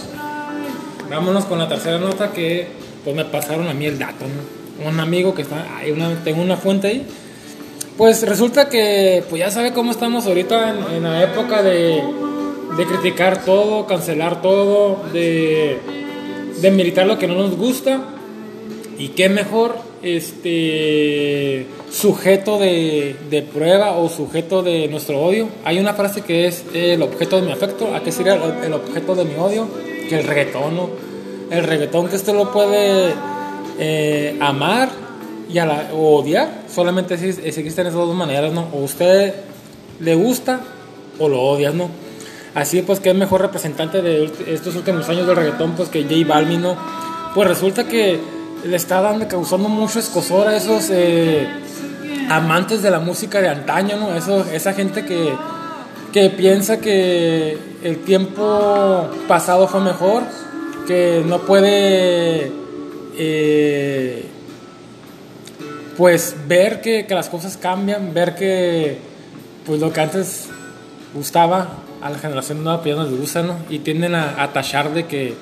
vámonos 1.10 1.46
con 1.46 1.58
la 1.58 1.68
tercera 1.68 1.98
nota 1.98 2.32
que 2.32 2.68
pues 3.02 3.16
me 3.16 3.24
pasaron 3.24 3.66
a 3.66 3.74
mí 3.74 3.86
el 3.86 3.98
dato. 3.98 4.24
Un 4.86 5.00
amigo 5.00 5.34
que 5.34 5.42
está, 5.42 5.76
hay 5.76 5.90
una, 5.90 6.22
tengo 6.22 6.40
una 6.40 6.56
fuente 6.56 6.86
ahí. 6.86 7.06
Pues 7.96 8.22
resulta 8.22 8.68
que, 8.68 9.24
pues 9.28 9.40
ya 9.40 9.50
sabe 9.50 9.72
cómo 9.72 9.90
estamos 9.90 10.26
ahorita 10.26 10.70
en, 10.70 10.94
en 10.94 11.02
la 11.02 11.24
época 11.24 11.64
de, 11.64 12.00
de 12.76 12.86
criticar 12.86 13.44
todo, 13.44 13.86
cancelar 13.86 14.40
todo, 14.40 15.02
de, 15.12 15.80
de 16.60 16.70
militar 16.70 17.06
lo 17.06 17.18
que 17.18 17.26
no 17.26 17.34
nos 17.34 17.56
gusta. 17.56 18.00
Y 18.96 19.08
qué 19.08 19.28
mejor 19.28 19.76
este 20.02 21.66
sujeto 21.90 22.58
de, 22.58 23.16
de 23.30 23.42
prueba 23.42 23.92
o 23.92 24.08
sujeto 24.08 24.62
de 24.62 24.88
nuestro 24.88 25.20
odio. 25.20 25.48
Hay 25.64 25.78
una 25.78 25.94
frase 25.94 26.20
que 26.22 26.46
es 26.46 26.64
el 26.74 27.02
objeto 27.02 27.36
de 27.36 27.42
mi 27.42 27.52
afecto. 27.52 27.94
¿A 27.94 28.02
qué 28.02 28.12
sería 28.12 28.34
el, 28.34 28.72
objeto 28.72 29.14
de 29.14 29.24
mi 29.24 29.34
odio? 29.36 29.66
Que 30.08 30.20
el 30.20 30.24
reggaetón, 30.26 30.76
¿no? 30.76 30.90
El 31.50 31.64
reggaetón 31.64 32.08
que 32.08 32.16
usted 32.16 32.34
lo 32.34 32.52
puede 32.52 33.14
eh, 33.78 34.36
amar 34.40 34.90
y 35.50 35.58
a 35.58 35.66
la- 35.66 35.88
o 35.94 36.16
odiar. 36.18 36.62
Solamente 36.72 37.16
exis- 37.16 37.40
existen 37.42 37.86
esas 37.86 37.94
dos 37.98 38.14
maneras, 38.14 38.52
¿no? 38.52 38.68
O 38.72 38.78
usted 38.78 39.34
le 40.00 40.14
gusta 40.14 40.60
o 41.18 41.28
lo 41.28 41.40
odias, 41.42 41.74
¿no? 41.74 41.88
Así 42.54 42.82
pues 42.82 43.00
que 43.00 43.10
es 43.10 43.14
mejor 43.16 43.40
representante 43.40 44.02
de 44.02 44.30
estos 44.48 44.74
últimos 44.76 45.08
años 45.08 45.26
del 45.26 45.36
reggaetón 45.36 45.72
pues 45.72 45.88
que 45.88 46.02
J 46.04 46.14
Balvin, 46.26 46.62
¿no? 46.62 46.76
Pues 47.34 47.48
resulta 47.48 47.84
que 47.86 48.18
le 48.64 48.76
está 48.76 49.00
dando, 49.00 49.26
causando 49.28 49.68
mucho 49.68 49.98
escosor 50.00 50.48
a 50.48 50.56
esos 50.56 50.88
eh, 50.90 51.46
amantes 52.28 52.82
de 52.82 52.90
la 52.90 53.00
música 53.00 53.40
de 53.40 53.48
antaño, 53.48 53.96
¿no? 53.96 54.14
Eso, 54.14 54.44
esa 54.52 54.72
gente 54.72 55.04
que, 55.04 55.32
que 56.12 56.30
piensa 56.30 56.80
que 56.80 57.58
el 57.82 57.98
tiempo 57.98 59.08
pasado 59.26 59.68
fue 59.68 59.80
mejor, 59.80 60.22
que 60.86 61.22
no 61.26 61.40
puede 61.40 62.50
eh, 63.16 64.24
pues 65.96 66.36
ver 66.46 66.80
que, 66.80 67.06
que 67.06 67.14
las 67.14 67.28
cosas 67.28 67.56
cambian, 67.56 68.14
ver 68.14 68.34
que 68.34 68.98
pues 69.66 69.80
lo 69.80 69.92
que 69.92 70.00
antes 70.00 70.46
gustaba 71.14 71.68
a 72.00 72.10
la 72.10 72.18
generación 72.18 72.62
nueva 72.62 72.82
pues 72.82 72.94
ya 72.94 73.02
no 73.02 73.08
les 73.08 73.18
gusta, 73.18 73.42
¿no? 73.42 73.56
Y 73.68 73.80
tienden 73.80 74.14
a, 74.14 74.42
a 74.42 74.52
tachar 74.52 74.92
de 74.94 75.06
que 75.06 75.34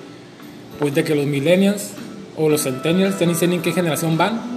pues 0.78 0.94
de 0.94 1.04
que 1.04 1.14
los 1.14 1.26
millennials 1.26 1.90
o 2.36 2.48
los 2.48 2.62
centennials 2.62 3.18
ya 3.18 3.26
ni 3.26 3.34
sé 3.34 3.46
en 3.46 3.62
qué 3.62 3.72
generación 3.72 4.16
van, 4.18 4.55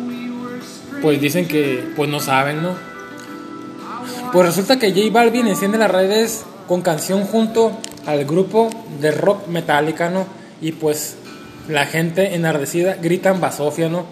pues 1.02 1.20
dicen 1.22 1.48
que 1.48 1.84
pues 1.96 2.10
no 2.10 2.20
saben, 2.20 2.62
¿no? 2.62 2.72
Pues 4.32 4.46
resulta 4.46 4.78
que 4.80 4.92
J 4.92 5.12
Balvin 5.12 5.48
enciende 5.48 5.78
las 5.78 5.90
redes 5.92 6.44
con 6.68 6.82
canción 6.82 7.24
junto 7.24 7.72
al 8.06 8.26
grupo 8.26 8.70
de 9.02 9.12
rock 9.12 9.48
Metallica, 9.48 10.10
¿no? 10.10 10.26
Y 10.62 10.74
pues 10.74 11.16
la 11.68 11.86
gente 11.86 12.36
enardecida 12.36 12.96
gritan 12.96 13.40
basofia, 13.42 13.90
¿no? 13.90 14.06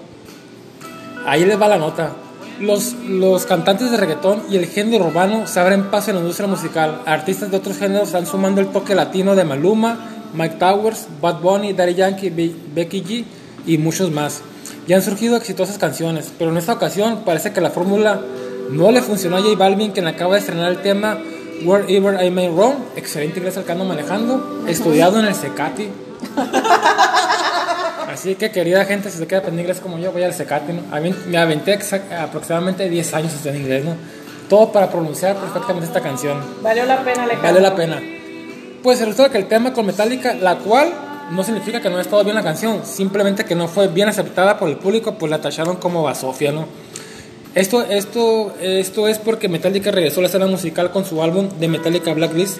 Ahí 1.25 1.45
les 1.45 1.59
va 1.61 1.67
la 1.67 1.77
nota. 1.77 2.13
Los, 2.59 2.93
los 3.07 3.45
cantantes 3.45 3.91
de 3.91 3.97
reggaetón 3.97 4.43
y 4.49 4.55
el 4.57 4.65
género 4.65 5.05
urbano 5.05 5.45
se 5.45 5.59
abren 5.59 5.91
paso 5.91 6.09
en 6.09 6.15
la 6.15 6.21
industria 6.21 6.47
musical. 6.47 7.01
Artistas 7.05 7.51
de 7.51 7.57
otros 7.57 7.77
géneros 7.77 8.07
están 8.07 8.25
sumando 8.25 8.61
el 8.61 8.67
toque 8.67 8.95
latino 8.95 9.35
de 9.35 9.43
Maluma, 9.43 9.99
Mike 10.33 10.55
Towers, 10.55 11.07
Bad 11.21 11.41
Bunny, 11.41 11.73
Daddy 11.73 11.93
Yankee, 11.93 12.29
Be- 12.31 12.55
Becky 12.73 13.03
G 13.03 13.23
y 13.67 13.77
muchos 13.77 14.09
más. 14.11 14.41
Ya 14.87 14.95
han 14.95 15.01
surgido 15.01 15.35
exitosas 15.35 15.77
canciones, 15.77 16.31
pero 16.39 16.49
en 16.49 16.57
esta 16.57 16.71
ocasión 16.73 17.23
parece 17.25 17.51
que 17.51 17.59
la 17.59 17.71
fórmula 17.71 18.21
no 18.69 18.91
le 18.91 19.01
funcionó 19.01 19.35
a 19.35 19.41
J 19.41 19.55
Balvin, 19.57 19.91
quien 19.91 20.07
acaba 20.07 20.35
de 20.35 20.39
estrenar 20.39 20.71
el 20.71 20.81
tema 20.81 21.19
Wherever 21.65 22.23
I 22.23 22.31
May 22.31 22.47
Roam, 22.47 22.75
excelente 22.95 23.39
inglés 23.39 23.57
al 23.57 23.65
que 23.65 23.71
ando 23.73 23.83
manejando, 23.83 24.63
estudiado 24.65 25.19
en 25.19 25.25
el 25.25 25.35
Secati. 25.35 25.89
Así 28.09 28.35
que 28.35 28.49
querida 28.51 28.85
gente, 28.85 29.11
si 29.11 29.17
se 29.17 29.27
queda 29.27 29.39
aprendiendo 29.39 29.71
inglés 29.71 29.81
como 29.81 29.99
yo, 29.99 30.13
voy 30.13 30.23
al 30.23 30.33
Secati, 30.33 30.71
¿no? 30.71 30.95
A 30.95 31.01
mí 31.01 31.13
me 31.27 31.37
aventé 31.37 31.77
aproximadamente 32.17 32.89
10 32.89 33.13
años 33.13 33.33
estudiando 33.33 33.61
inglés, 33.61 33.83
¿no? 33.83 33.95
Todo 34.47 34.71
para 34.71 34.89
pronunciar 34.89 35.35
perfectamente 35.35 35.87
esta 35.87 35.99
canción. 35.99 36.39
Valió 36.63 36.85
la 36.85 37.03
pena, 37.03 37.23
Alejandro. 37.23 37.43
Vale 37.43 37.61
la 37.61 37.75
pena. 37.75 38.01
Pues 38.81 38.99
resulta 39.01 39.29
que 39.29 39.37
el 39.37 39.47
tema 39.47 39.73
con 39.73 39.85
Metallica, 39.85 40.33
la 40.33 40.59
cual 40.59 40.93
no 41.31 41.43
significa 41.43 41.81
que 41.81 41.89
no 41.89 41.95
haya 41.95 42.03
estado 42.03 42.23
bien 42.23 42.35
la 42.35 42.43
canción, 42.43 42.85
simplemente 42.85 43.45
que 43.45 43.55
no 43.55 43.67
fue 43.67 43.87
bien 43.87 44.09
aceptada 44.09 44.57
por 44.57 44.69
el 44.69 44.77
público, 44.77 45.15
pues 45.17 45.29
la 45.29 45.41
tacharon 45.41 45.77
como 45.77 46.03
basofia, 46.03 46.51
¿no? 46.51 46.65
Esto, 47.55 47.83
esto, 47.83 48.53
esto 48.61 49.07
es 49.07 49.17
porque 49.17 49.49
Metallica 49.49 49.91
regresó 49.91 50.19
a 50.19 50.23
la 50.23 50.27
escena 50.27 50.45
musical 50.45 50.91
con 50.91 51.05
su 51.05 51.23
álbum 51.23 51.49
de 51.59 51.67
Metallica 51.67 52.13
Blacklist, 52.13 52.59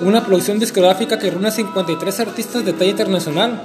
una 0.00 0.24
producción 0.24 0.58
discográfica 0.58 1.18
que 1.18 1.30
reúne 1.30 1.48
a 1.48 1.50
53 1.50 2.20
artistas 2.20 2.64
de 2.64 2.72
talla 2.72 2.90
internacional, 2.90 3.62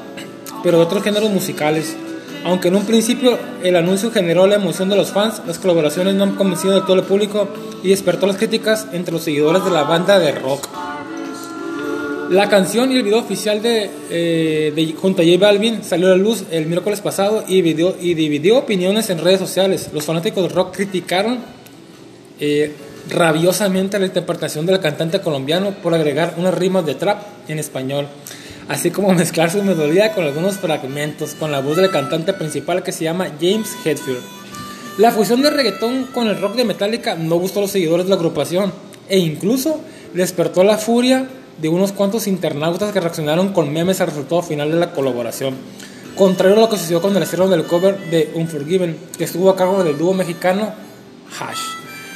pero 0.64 0.80
de 0.80 0.84
otros 0.86 1.04
géneros 1.04 1.30
musicales. 1.30 1.96
Aunque 2.44 2.70
en 2.70 2.76
un 2.76 2.86
principio 2.86 3.38
el 3.62 3.76
anuncio 3.76 4.12
generó 4.12 4.48
la 4.48 4.56
emoción 4.56 4.90
de 4.90 4.96
los 4.96 5.12
fans, 5.12 5.42
las 5.46 5.60
colaboraciones 5.60 6.16
no 6.16 6.24
han 6.24 6.36
convencido 6.36 6.74
de 6.74 6.82
todo 6.82 6.96
el 6.96 7.04
público 7.04 7.48
y 7.84 7.90
despertó 7.90 8.26
las 8.26 8.38
críticas 8.38 8.88
entre 8.92 9.14
los 9.14 9.24
seguidores 9.24 9.64
de 9.64 9.70
la 9.70 9.84
banda 9.84 10.18
de 10.18 10.32
rock. 10.32 10.91
La 12.32 12.48
canción 12.48 12.94
y 12.94 12.96
el 12.96 13.04
video 13.04 13.20
oficial 13.20 13.62
de, 13.62 13.90
eh, 14.10 14.72
de 14.74 14.94
junto 14.94 15.22
a 15.22 15.26
J 15.26 15.38
Balvin 15.38 15.84
salió 15.84 16.08
a 16.08 16.12
la 16.12 16.16
luz 16.16 16.46
el 16.50 16.66
miércoles 16.66 17.02
pasado 17.02 17.44
y, 17.46 17.62
dividió 17.62 18.58
opiniones 18.58 19.10
en 19.10 19.18
redes 19.18 19.38
sociales. 19.38 19.90
Los 19.92 20.06
fanáticos 20.06 20.42
del 20.42 20.54
rock 20.54 20.74
criticaron 20.74 21.40
eh, 22.40 22.72
rabiosamente 23.10 24.00
la 24.00 24.06
interpretación 24.06 24.66
del 24.66 24.80
cantante 24.80 25.20
colombiano 25.20 25.72
por 25.84 25.94
agregar 25.94 26.36
unas 26.38 26.54
rimas 26.54 26.86
de 26.86 26.96
trap 26.96 27.22
en 27.50 27.60
español, 27.60 28.08
así 28.70 28.92
como 28.92 29.14
mezclar 29.14 29.52
su 29.52 29.62
melodía 29.62 30.14
con 30.14 30.24
algunos 30.24 30.56
fragmentos, 30.56 31.34
con 31.34 31.52
la 31.52 31.60
voz 31.60 31.76
del 31.76 31.92
cantante 31.92 32.32
principal 32.32 32.82
que 32.82 32.94
se 32.94 33.04
llama 33.04 33.28
James 33.42 33.76
Hetfield. 33.84 34.22
La 35.00 35.12
fusión 35.12 35.42
de 35.42 35.50
reggaetón 35.50 36.06
con 36.06 36.28
el 36.30 36.40
rock 36.40 36.56
de 36.56 36.64
Metallica 36.64 37.14
no 37.14 37.36
gustó 37.36 37.60
a 37.60 37.64
los 37.64 37.72
seguidores 37.72 38.06
de 38.06 38.12
la 38.12 38.16
agrupación 38.16 38.72
e 39.10 39.20
incluso 39.20 39.82
despertó 40.14 40.64
la 40.64 40.78
furia 40.78 41.28
de 41.62 41.70
unos 41.70 41.92
cuantos 41.92 42.28
internautas 42.28 42.92
que 42.92 43.00
reaccionaron 43.00 43.54
con 43.54 43.72
memes 43.72 44.02
al 44.02 44.08
resultado 44.08 44.42
final 44.42 44.72
de 44.72 44.78
la 44.78 44.92
colaboración. 44.92 45.56
Contrario 46.16 46.58
a 46.58 46.62
lo 46.62 46.70
que 46.70 46.78
sucedió 46.78 47.02
con 47.02 47.16
el 47.16 47.24
estreno 47.24 47.48
del 47.48 47.66
cover 47.66 47.98
de 48.10 48.32
Unforgiven, 48.36 48.98
que 49.18 49.24
estuvo 49.24 49.50
a 49.50 49.56
cargo 49.56 49.84
del 49.84 49.98
dúo 49.98 50.14
mexicano 50.14 50.74
Hash. 51.40 51.62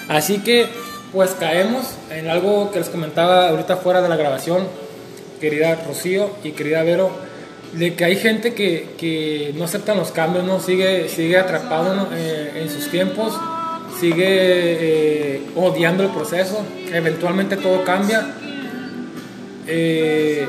Así 0.10 0.40
que, 0.40 0.68
pues 1.14 1.32
caemos 1.32 1.86
en 2.12 2.28
algo 2.28 2.72
que 2.72 2.80
les 2.80 2.90
comentaba 2.90 3.50
ahorita 3.50 3.78
fuera 3.78 4.02
de 4.02 4.10
la 4.10 4.16
grabación, 4.16 4.68
querida 5.40 5.76
Rocío 5.88 6.30
y 6.44 6.52
querida 6.52 6.84
Vero, 6.84 7.10
de 7.74 7.96
que 7.96 8.06
hay 8.06 8.16
gente 8.16 8.54
que, 8.54 8.96
que 8.98 9.54
no 9.56 9.66
acepta 9.66 9.96
los 9.96 10.12
cambios, 10.12 10.46
¿no? 10.46 10.60
Sigue, 10.60 11.10
sigue 11.10 11.38
atrapado 11.38 12.10
eh, 12.14 12.62
en 12.62 12.70
sus 12.70 12.90
tiempos, 12.90 13.34
sigue 14.00 14.26
eh, 14.28 15.42
odiando 15.56 16.04
el 16.04 16.10
proceso, 16.10 16.64
eventualmente 16.92 17.58
todo 17.58 17.84
cambia. 17.84 18.36
Eh, 19.68 20.48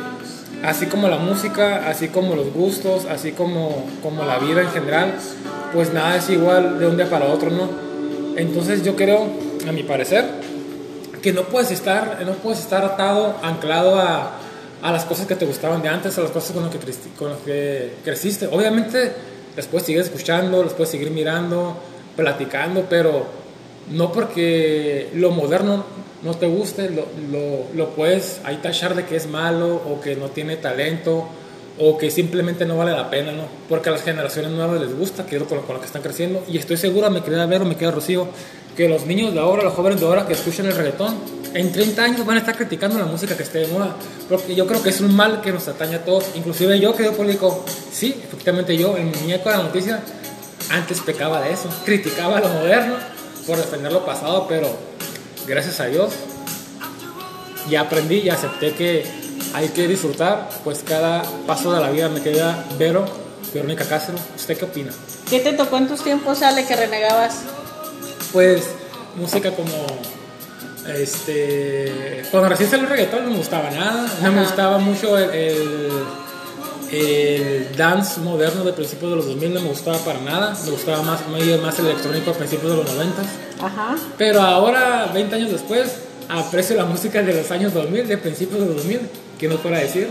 así 0.62 0.87
como 0.87 1.09
la 1.09 1.18
música, 1.18 1.88
así 1.88 2.09
como 2.09 2.35
los 2.35 2.52
gustos, 2.52 3.07
así 3.07 3.33
como, 3.33 3.87
como 4.02 4.24
la 4.24 4.38
vida 4.38 4.62
en 4.62 4.70
general, 4.70 5.14
pues 5.72 5.92
nada 5.92 6.16
es 6.16 6.29
igual 6.31 6.79
de 6.79 6.87
un 6.87 6.96
día 6.96 7.09
para 7.09 7.26
otro, 7.26 7.50
¿no? 7.50 7.68
Entonces 8.37 8.83
yo 8.83 8.96
creo, 8.96 9.26
a 9.68 9.72
mi 9.72 9.83
parecer, 9.83 10.24
que 11.22 11.33
no 11.33 11.42
puedes 11.42 11.70
estar, 11.70 12.22
no 12.24 12.33
puedes 12.35 12.61
estar 12.61 12.85
atado, 12.85 13.37
anclado 13.42 13.98
a, 13.98 14.33
a 14.83 14.92
las 14.92 15.05
cosas 15.05 15.26
que 15.26 15.35
te 15.35 15.46
gustaban 15.46 15.83
de 15.83 15.88
antes, 15.88 16.16
a 16.18 16.22
las 16.22 16.31
cosas 16.31 16.52
con 16.52 16.62
las 16.64 16.72
que, 16.72 16.79
con 17.18 17.31
las 17.31 17.38
que 17.40 17.94
creciste. 18.05 18.46
Obviamente, 18.46 19.12
después 19.57 19.83
sigues 19.83 20.07
escuchando, 20.07 20.62
puedes 20.68 20.90
seguir 20.90 21.11
mirando, 21.11 21.76
platicando, 22.14 22.87
pero 22.88 23.26
no 23.90 24.12
porque 24.12 25.11
lo 25.14 25.31
moderno 25.31 25.85
no 26.22 26.35
te 26.35 26.46
guste, 26.46 26.90
lo, 26.90 27.07
lo, 27.31 27.66
lo, 27.75 27.90
puedes 27.90 28.40
ahí 28.44 28.57
tachar 28.57 28.94
de 28.94 29.05
que 29.05 29.16
es 29.16 29.29
malo 29.29 29.77
o 29.77 30.01
que 30.01 30.16
no 30.16 30.29
tiene 30.29 30.57
talento 30.57 31.29
o 31.79 31.99
que 31.99 32.11
simplemente 32.11 32.64
no 32.64 32.77
vale 32.77 32.92
la 32.92 33.11
pena, 33.11 33.33
¿no? 33.33 33.42
Porque 33.68 33.90
a 33.90 33.92
las 33.92 34.03
generaciones 34.03 34.51
nuevas 34.51 34.81
les 34.81 34.96
gusta, 34.96 35.27
que 35.27 35.37
es 35.37 35.42
con, 35.42 35.61
con 35.61 35.75
lo 35.75 35.81
que 35.81 35.87
están 35.87 36.03
creciendo. 36.03 36.42
Y 36.49 36.57
estoy 36.57 36.79
segura, 36.79 37.11
me 37.11 37.22
queda 37.22 37.44
ver 37.46 37.62
o 37.62 37.64
me 37.66 37.77
queda 37.77 37.90
Rocío, 37.90 38.29
que 38.77 38.88
los 38.88 39.07
niños 39.07 39.35
de 39.35 39.40
ahora, 39.40 39.62
los 39.62 39.75
jóvenes 39.75 40.01
de 40.01 40.07
ahora 40.07 40.27
que 40.27 40.33
escuchan 40.33 40.66
el 40.66 40.75
reggaetón, 40.75 41.16
en 41.53 41.72
30 41.72 42.03
años 42.03 42.27
van 42.27 42.37
a 42.37 42.40
estar 42.40 42.57
criticando 42.57 42.99
la 42.99 43.05
música 43.05 43.37
que 43.37 43.42
esté 43.42 43.59
de 43.61 43.66
moda. 43.68 43.94
Porque 44.29 44.55
yo 44.55 44.66
creo 44.66 44.83
que 44.83 44.88
es 44.88 45.01
un 45.01 45.14
mal 45.14 45.42
que 45.42 45.53
nos 45.53 45.68
atañe 45.68 45.96
a 45.96 46.05
todos. 46.05 46.25
Inclusive 46.35 46.81
yo, 46.81 46.94
que 46.96 47.05
yo 47.05 47.12
público, 47.12 47.64
sí, 47.92 48.14
efectivamente 48.25 48.77
yo, 48.77 48.94
mi 48.94 49.05
muñeco 49.20 49.51
de 49.51 49.57
la 49.57 49.62
noticia, 49.62 50.03
antes 50.70 51.01
pecaba 51.01 51.42
de 51.42 51.53
eso. 51.53 51.68
Criticaba 51.85 52.40
lo 52.40 52.49
moderno 52.49 53.15
por 53.46 53.56
defender 53.59 53.92
lo 53.92 54.04
pasado, 54.04 54.46
pero 54.48 54.68
gracias 55.46 55.80
a 55.80 55.87
Dios 55.87 56.12
ya 57.68 57.82
aprendí 57.82 58.16
y 58.16 58.28
acepté 58.28 58.72
que 58.72 59.04
hay 59.54 59.68
que 59.68 59.88
disfrutar, 59.88 60.50
pues 60.64 60.82
cada 60.87 61.22
paso 61.46 61.72
de 61.72 61.80
la 61.80 61.90
vida 61.90 62.09
me 62.09 62.20
queda 62.22 62.64
Vero, 62.78 63.06
Verónica 63.54 63.85
Castro. 63.85 64.14
¿Usted 64.35 64.59
qué 64.59 64.64
opina? 64.64 64.92
¿Qué 65.28 65.40
te 65.40 65.52
tocó 65.52 65.78
en 65.78 65.88
tus 65.88 66.02
tiempos, 66.02 66.42
Ale, 66.42 66.66
que 66.66 66.76
renegabas? 66.76 67.42
Pues 68.32 68.64
música 69.16 69.50
como 69.52 69.87
este 70.94 72.22
cuando 72.30 72.48
recién 72.48 72.70
salió 72.70 72.85
el 72.85 72.90
reggaetón 72.90 73.24
no 73.24 73.30
me 73.30 73.38
gustaba 73.38 73.70
nada, 73.70 74.06
no 74.22 74.32
me 74.32 74.42
gustaba 74.42 74.78
mucho 74.78 75.18
el, 75.18 75.30
el, 75.30 75.90
el, 76.92 77.77
dance 77.77 78.20
moderno 78.20 78.64
de 78.64 78.72
principios 78.72 79.11
de 79.11 79.16
los 79.16 79.27
2000, 79.27 79.55
no 79.55 79.61
me 79.61 79.68
gustaba 79.68 79.99
para 79.99 80.20
nada, 80.20 80.57
me 80.64 80.70
gustaba 80.70 81.03
más, 81.03 81.20
más 81.29 81.79
el 81.79 81.87
electrónico 81.87 82.31
a 82.31 82.35
principios 82.35 82.70
de 82.70 82.77
los 82.77 82.94
90. 82.94 83.22
Ajá. 83.62 83.96
Pero 84.18 84.40
ahora, 84.40 85.11
20 85.12 85.35
años 85.35 85.51
después, 85.51 85.96
aprecio 86.29 86.77
la 86.77 86.85
música 86.85 87.22
de 87.22 87.35
los 87.35 87.51
años 87.51 87.72
2000, 87.75 88.09
de 88.09 88.18
principios 88.18 88.61
de 88.61 88.66
los 88.66 88.77
2000, 88.77 89.01
que 89.38 89.49
no 89.49 89.59
fuera 89.59 89.79
decir. 89.79 90.09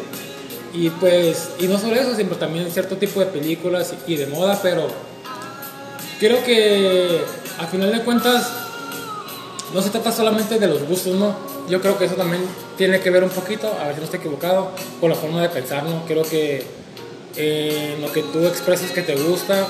Y 0.73 0.89
pues, 0.89 1.49
y 1.59 1.67
no 1.67 1.79
solo 1.79 1.95
eso, 1.95 2.15
sino 2.15 2.35
también 2.35 2.69
cierto 2.69 2.97
tipo 2.97 3.19
de 3.19 3.27
películas 3.27 3.93
y 4.07 4.17
de 4.17 4.27
moda, 4.27 4.59
pero 4.61 4.87
creo 6.19 6.43
que 6.43 7.21
a 7.59 7.67
final 7.67 7.91
de 7.91 8.01
cuentas 8.01 8.51
no 9.73 9.81
se 9.81 9.89
trata 9.89 10.11
solamente 10.11 10.59
de 10.59 10.67
los 10.67 10.83
gustos, 10.83 11.15
¿no? 11.15 11.54
Yo 11.69 11.81
creo 11.81 11.97
que 11.97 12.05
eso 12.05 12.15
también 12.15 12.43
tiene 12.77 12.99
que 12.99 13.09
ver 13.09 13.23
un 13.23 13.29
poquito, 13.29 13.67
a 13.79 13.85
ver 13.85 13.95
si 13.95 13.99
no 13.99 14.05
estoy 14.05 14.19
equivocado, 14.19 14.71
con 14.99 15.09
la 15.09 15.15
forma 15.15 15.41
de 15.41 15.49
pensar, 15.49 15.83
¿no? 15.83 16.05
Creo 16.05 16.23
que 16.23 16.63
eh, 17.35 17.97
lo 17.99 18.11
que 18.11 18.21
tú 18.23 18.45
expresas 18.45 18.91
que 18.91 19.01
te 19.01 19.15
gusta, 19.15 19.67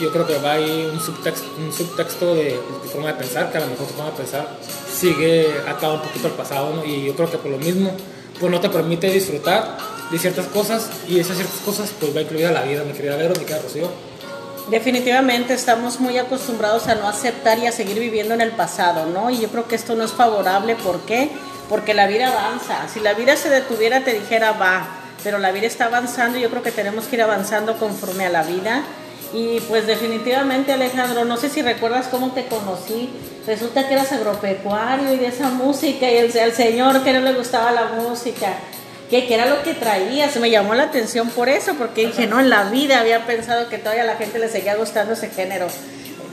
yo 0.00 0.10
creo 0.12 0.26
que 0.26 0.38
va 0.38 0.52
ahí 0.52 0.90
un 0.92 1.00
subtexto, 1.00 1.46
un 1.58 1.72
subtexto 1.72 2.34
de 2.34 2.58
tu 2.82 2.88
forma 2.88 3.08
de 3.08 3.14
pensar, 3.14 3.50
que 3.50 3.58
a 3.58 3.60
lo 3.60 3.68
mejor 3.68 3.86
tu 3.86 3.94
forma 3.94 4.10
de 4.10 4.16
pensar 4.16 4.58
sigue 4.92 5.46
atado 5.66 5.94
un 5.94 6.02
poquito 6.02 6.28
al 6.28 6.34
pasado. 6.34 6.84
Y 6.84 7.06
yo 7.06 7.14
creo 7.14 7.30
que 7.30 7.38
por 7.38 7.50
lo 7.50 7.58
mismo, 7.58 7.92
pues 8.38 8.52
no 8.52 8.60
te 8.60 8.68
permite 8.68 9.10
disfrutar 9.10 9.78
de 10.10 10.18
ciertas 10.18 10.46
cosas 10.48 10.90
y 11.08 11.18
esas 11.18 11.36
ciertas 11.36 11.60
cosas 11.60 11.92
pues 11.98 12.14
va 12.14 12.20
incluida 12.20 12.52
la 12.52 12.62
vida, 12.62 12.84
mi 12.84 12.92
querida 12.92 13.16
Vero, 13.16 13.34
mi 13.38 13.44
querida 13.44 13.62
Rocío. 13.62 14.11
Definitivamente 14.68 15.54
estamos 15.54 15.98
muy 15.98 16.18
acostumbrados 16.18 16.86
a 16.86 16.94
no 16.94 17.08
aceptar 17.08 17.58
y 17.58 17.66
a 17.66 17.72
seguir 17.72 17.98
viviendo 17.98 18.32
en 18.34 18.40
el 18.40 18.52
pasado, 18.52 19.06
¿no? 19.06 19.28
Y 19.28 19.40
yo 19.40 19.48
creo 19.48 19.66
que 19.66 19.74
esto 19.74 19.94
no 19.94 20.04
es 20.04 20.12
favorable, 20.12 20.76
¿por 20.76 21.00
qué? 21.00 21.30
Porque 21.68 21.94
la 21.94 22.06
vida 22.06 22.28
avanza. 22.28 22.88
Si 22.92 23.00
la 23.00 23.14
vida 23.14 23.36
se 23.36 23.50
detuviera, 23.50 24.04
te 24.04 24.14
dijera, 24.14 24.52
va, 24.52 24.86
pero 25.24 25.38
la 25.38 25.50
vida 25.50 25.66
está 25.66 25.86
avanzando 25.86 26.38
y 26.38 26.42
yo 26.42 26.50
creo 26.50 26.62
que 26.62 26.70
tenemos 26.70 27.06
que 27.06 27.16
ir 27.16 27.22
avanzando 27.22 27.76
conforme 27.76 28.26
a 28.26 28.30
la 28.30 28.44
vida. 28.44 28.82
Y 29.34 29.60
pues 29.60 29.86
definitivamente 29.86 30.72
Alejandro, 30.72 31.24
no 31.24 31.36
sé 31.38 31.48
si 31.48 31.62
recuerdas 31.62 32.06
cómo 32.08 32.32
te 32.32 32.46
conocí, 32.46 33.10
resulta 33.46 33.88
que 33.88 33.94
eras 33.94 34.12
agropecuario 34.12 35.12
y 35.12 35.16
de 35.16 35.26
esa 35.26 35.48
música 35.48 36.10
y 36.10 36.16
el, 36.18 36.36
el 36.36 36.52
señor 36.52 37.02
que 37.02 37.12
no 37.12 37.20
le 37.20 37.32
gustaba 37.32 37.72
la 37.72 37.86
música 37.86 38.48
que, 39.20 39.34
era 39.34 39.46
lo 39.46 39.62
que 39.62 39.74
traías. 39.74 40.36
Me 40.36 40.50
llamó 40.50 40.74
la 40.74 40.84
atención 40.84 41.28
por 41.30 41.48
eso, 41.48 41.74
porque 41.74 42.06
dije, 42.06 42.26
no, 42.26 42.40
en 42.40 42.48
la 42.48 42.64
vida 42.64 43.00
había 43.00 43.26
pensado 43.26 43.68
que 43.68 43.78
todavía 43.78 44.02
a 44.02 44.06
la 44.06 44.16
gente 44.16 44.38
le 44.38 44.48
seguía 44.48 44.74
gustando 44.76 45.12
ese 45.12 45.28
género. 45.28 45.68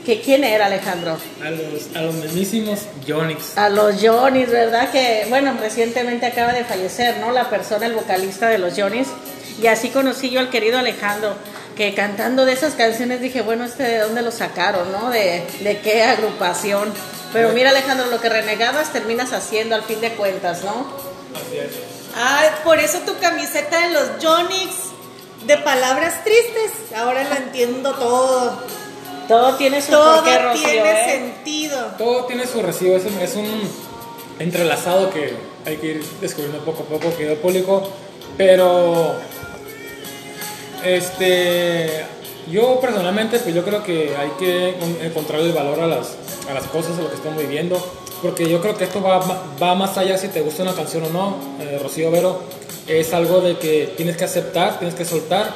¿Que, 0.05 0.21
¿Quién 0.21 0.43
era 0.43 0.67
Alejandro? 0.67 1.17
A 1.43 1.49
los, 1.49 1.95
a 1.95 2.01
los 2.01 2.15
mismísimos 2.15 2.79
Jonix. 3.05 3.57
A 3.57 3.69
los 3.69 4.01
Jonix, 4.01 4.49
¿verdad? 4.49 4.89
Que, 4.91 5.25
bueno, 5.29 5.55
recientemente 5.59 6.25
acaba 6.25 6.53
de 6.53 6.63
fallecer, 6.63 7.17
¿no? 7.17 7.31
La 7.31 7.49
persona, 7.49 7.85
el 7.85 7.93
vocalista 7.93 8.47
de 8.47 8.57
los 8.57 8.79
Jonix. 8.79 9.09
Y 9.61 9.67
así 9.67 9.89
conocí 9.89 10.29
yo 10.29 10.39
al 10.39 10.49
querido 10.49 10.79
Alejandro, 10.79 11.35
que 11.75 11.93
cantando 11.93 12.45
de 12.45 12.53
esas 12.53 12.75
canciones 12.75 13.19
dije, 13.19 13.41
bueno, 13.41 13.65
¿este 13.65 13.83
de 13.83 13.99
dónde 13.99 14.21
lo 14.21 14.31
sacaron, 14.31 14.91
no? 14.93 15.09
¿De, 15.09 15.43
de 15.59 15.79
qué 15.79 16.03
agrupación? 16.03 16.93
Pero 17.33 17.49
mira, 17.49 17.71
Alejandro, 17.71 18.07
lo 18.07 18.21
que 18.21 18.29
renegabas 18.29 18.93
terminas 18.93 19.33
haciendo 19.33 19.75
al 19.75 19.83
fin 19.83 19.99
de 19.99 20.11
cuentas, 20.11 20.63
¿no? 20.63 20.87
Así 21.35 21.57
es. 21.57 21.98
Ay, 22.21 22.49
por 22.65 22.77
eso 22.79 22.99
tu 23.05 23.17
camiseta 23.17 23.87
de 23.87 23.93
los 23.93 24.09
Jonix 24.21 24.89
de 25.47 25.57
palabras 25.59 26.21
tristes. 26.25 26.93
Ahora 26.93 27.23
lo 27.23 27.33
entiendo 27.33 27.93
todo. 27.93 28.61
Todo 29.29 29.55
tiene 29.55 29.81
su 29.81 29.91
todo 29.91 30.15
porqué, 30.15 30.37
Rocío, 30.37 30.69
tiene 30.69 30.91
¿eh? 30.91 31.11
sentido. 31.11 31.77
Todo 31.97 32.25
tiene 32.25 32.45
su 32.45 32.61
recibo, 32.61 32.97
es 32.97 33.05
un, 33.05 33.17
es 33.19 33.35
un 33.35 33.61
entrelazado 34.37 35.11
que 35.11 35.33
hay 35.65 35.77
que 35.77 35.87
ir 35.87 36.05
descubriendo 36.19 36.59
poco 36.65 36.83
a 36.83 36.87
poco, 36.87 37.15
querido 37.15 37.37
público. 37.37 37.89
Pero, 38.35 39.15
este, 40.83 42.03
yo 42.51 42.81
personalmente, 42.81 43.39
pues 43.39 43.55
yo 43.55 43.63
creo 43.63 43.81
que 43.81 44.17
hay 44.17 44.31
que 44.37 44.75
encontrar 45.05 45.39
el 45.39 45.53
valor 45.53 45.79
a 45.79 45.87
las, 45.87 46.17
a 46.49 46.53
las 46.53 46.63
cosas, 46.65 46.97
a 46.97 47.01
lo 47.01 47.09
que 47.09 47.15
estamos 47.15 47.39
viviendo 47.39 47.81
porque 48.21 48.49
yo 48.49 48.61
creo 48.61 48.77
que 48.77 48.85
esto 48.85 49.01
va, 49.01 49.19
va 49.61 49.75
más 49.75 49.97
allá 49.97 50.17
si 50.17 50.27
te 50.27 50.41
gusta 50.41 50.63
una 50.63 50.73
canción 50.73 51.03
o 51.05 51.09
no, 51.09 51.37
eh, 51.59 51.79
Rocío 51.81 52.11
Vero, 52.11 52.41
es 52.87 53.13
algo 53.13 53.41
de 53.41 53.57
que 53.57 53.93
tienes 53.95 54.17
que 54.17 54.25
aceptar, 54.25 54.79
tienes 54.79 54.95
que 54.95 55.05
soltar 55.05 55.51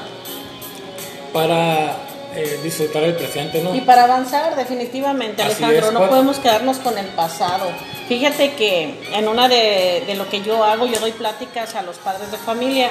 para 1.33 1.97
eh, 2.35 2.59
disfrutar 2.63 3.03
el 3.03 3.15
presente, 3.15 3.61
¿no? 3.61 3.75
Y 3.75 3.81
para 3.81 4.05
avanzar, 4.05 4.55
definitivamente, 4.55 5.41
Así 5.41 5.63
Alejandro, 5.63 5.87
es, 5.87 5.93
no 5.93 6.09
podemos 6.09 6.37
quedarnos 6.37 6.77
con 6.77 6.97
el 6.97 7.07
pasado. 7.07 7.65
Fíjate 8.07 8.53
que 8.53 8.99
en 9.13 9.27
una 9.27 9.47
de, 9.47 10.03
de 10.05 10.15
lo 10.15 10.29
que 10.29 10.41
yo 10.41 10.63
hago, 10.63 10.85
yo 10.85 10.99
doy 10.99 11.11
pláticas 11.11 11.75
a 11.75 11.81
los 11.81 11.97
padres 11.97 12.31
de 12.31 12.37
familia 12.37 12.89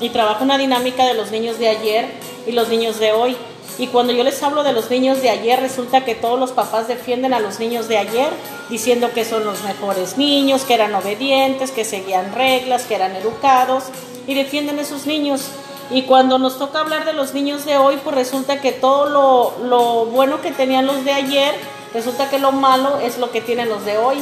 y 0.00 0.08
trabajo 0.10 0.44
una 0.44 0.56
dinámica 0.56 1.06
de 1.06 1.14
los 1.14 1.30
niños 1.30 1.58
de 1.58 1.68
ayer 1.68 2.06
y 2.46 2.52
los 2.52 2.68
niños 2.68 2.98
de 2.98 3.12
hoy. 3.12 3.36
Y 3.78 3.86
cuando 3.86 4.12
yo 4.12 4.24
les 4.24 4.42
hablo 4.42 4.62
de 4.62 4.72
los 4.72 4.90
niños 4.90 5.22
de 5.22 5.30
ayer, 5.30 5.58
resulta 5.60 6.04
que 6.04 6.14
todos 6.14 6.38
los 6.38 6.50
papás 6.52 6.88
defienden 6.88 7.32
a 7.32 7.40
los 7.40 7.58
niños 7.60 7.88
de 7.88 7.98
ayer, 7.98 8.28
diciendo 8.68 9.10
que 9.14 9.24
son 9.24 9.44
los 9.44 9.62
mejores 9.62 10.18
niños, 10.18 10.62
que 10.62 10.74
eran 10.74 10.94
obedientes, 10.94 11.70
que 11.70 11.84
seguían 11.84 12.34
reglas, 12.34 12.84
que 12.84 12.94
eran 12.94 13.16
educados, 13.16 13.84
y 14.26 14.34
defienden 14.34 14.78
a 14.78 14.82
esos 14.82 15.06
niños. 15.06 15.48
Y 15.90 16.02
cuando 16.02 16.38
nos 16.38 16.58
toca 16.58 16.80
hablar 16.80 17.04
de 17.04 17.14
los 17.14 17.34
niños 17.34 17.64
de 17.64 17.76
hoy, 17.76 17.98
pues 18.02 18.14
resulta 18.14 18.60
que 18.60 18.72
todo 18.72 19.08
lo, 19.08 19.66
lo 19.66 20.06
bueno 20.06 20.40
que 20.40 20.52
tenían 20.52 20.86
los 20.86 21.04
de 21.04 21.12
ayer, 21.12 21.54
resulta 21.92 22.30
que 22.30 22.38
lo 22.38 22.52
malo 22.52 22.98
es 23.00 23.18
lo 23.18 23.30
que 23.30 23.40
tienen 23.40 23.68
los 23.68 23.84
de 23.84 23.98
hoy. 23.98 24.18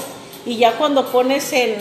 Y 0.46 0.56
ya 0.56 0.72
cuando 0.78 1.06
pones 1.06 1.52
en, 1.52 1.76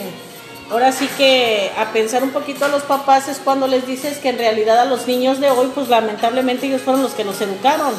ahora 0.70 0.92
sí 0.92 1.08
que 1.16 1.70
a 1.76 1.92
pensar 1.92 2.22
un 2.22 2.30
poquito 2.30 2.64
a 2.64 2.68
los 2.68 2.82
papás 2.82 3.28
es 3.28 3.38
cuando 3.38 3.66
les 3.66 3.86
dices 3.86 4.18
que 4.18 4.30
en 4.30 4.38
realidad 4.38 4.78
a 4.78 4.84
los 4.84 5.06
niños 5.06 5.40
de 5.40 5.50
hoy, 5.50 5.70
pues 5.74 5.88
lamentablemente 5.88 6.66
ellos 6.66 6.82
fueron 6.82 7.02
los 7.02 7.12
que 7.12 7.24
los 7.24 7.40
educaron. 7.40 7.94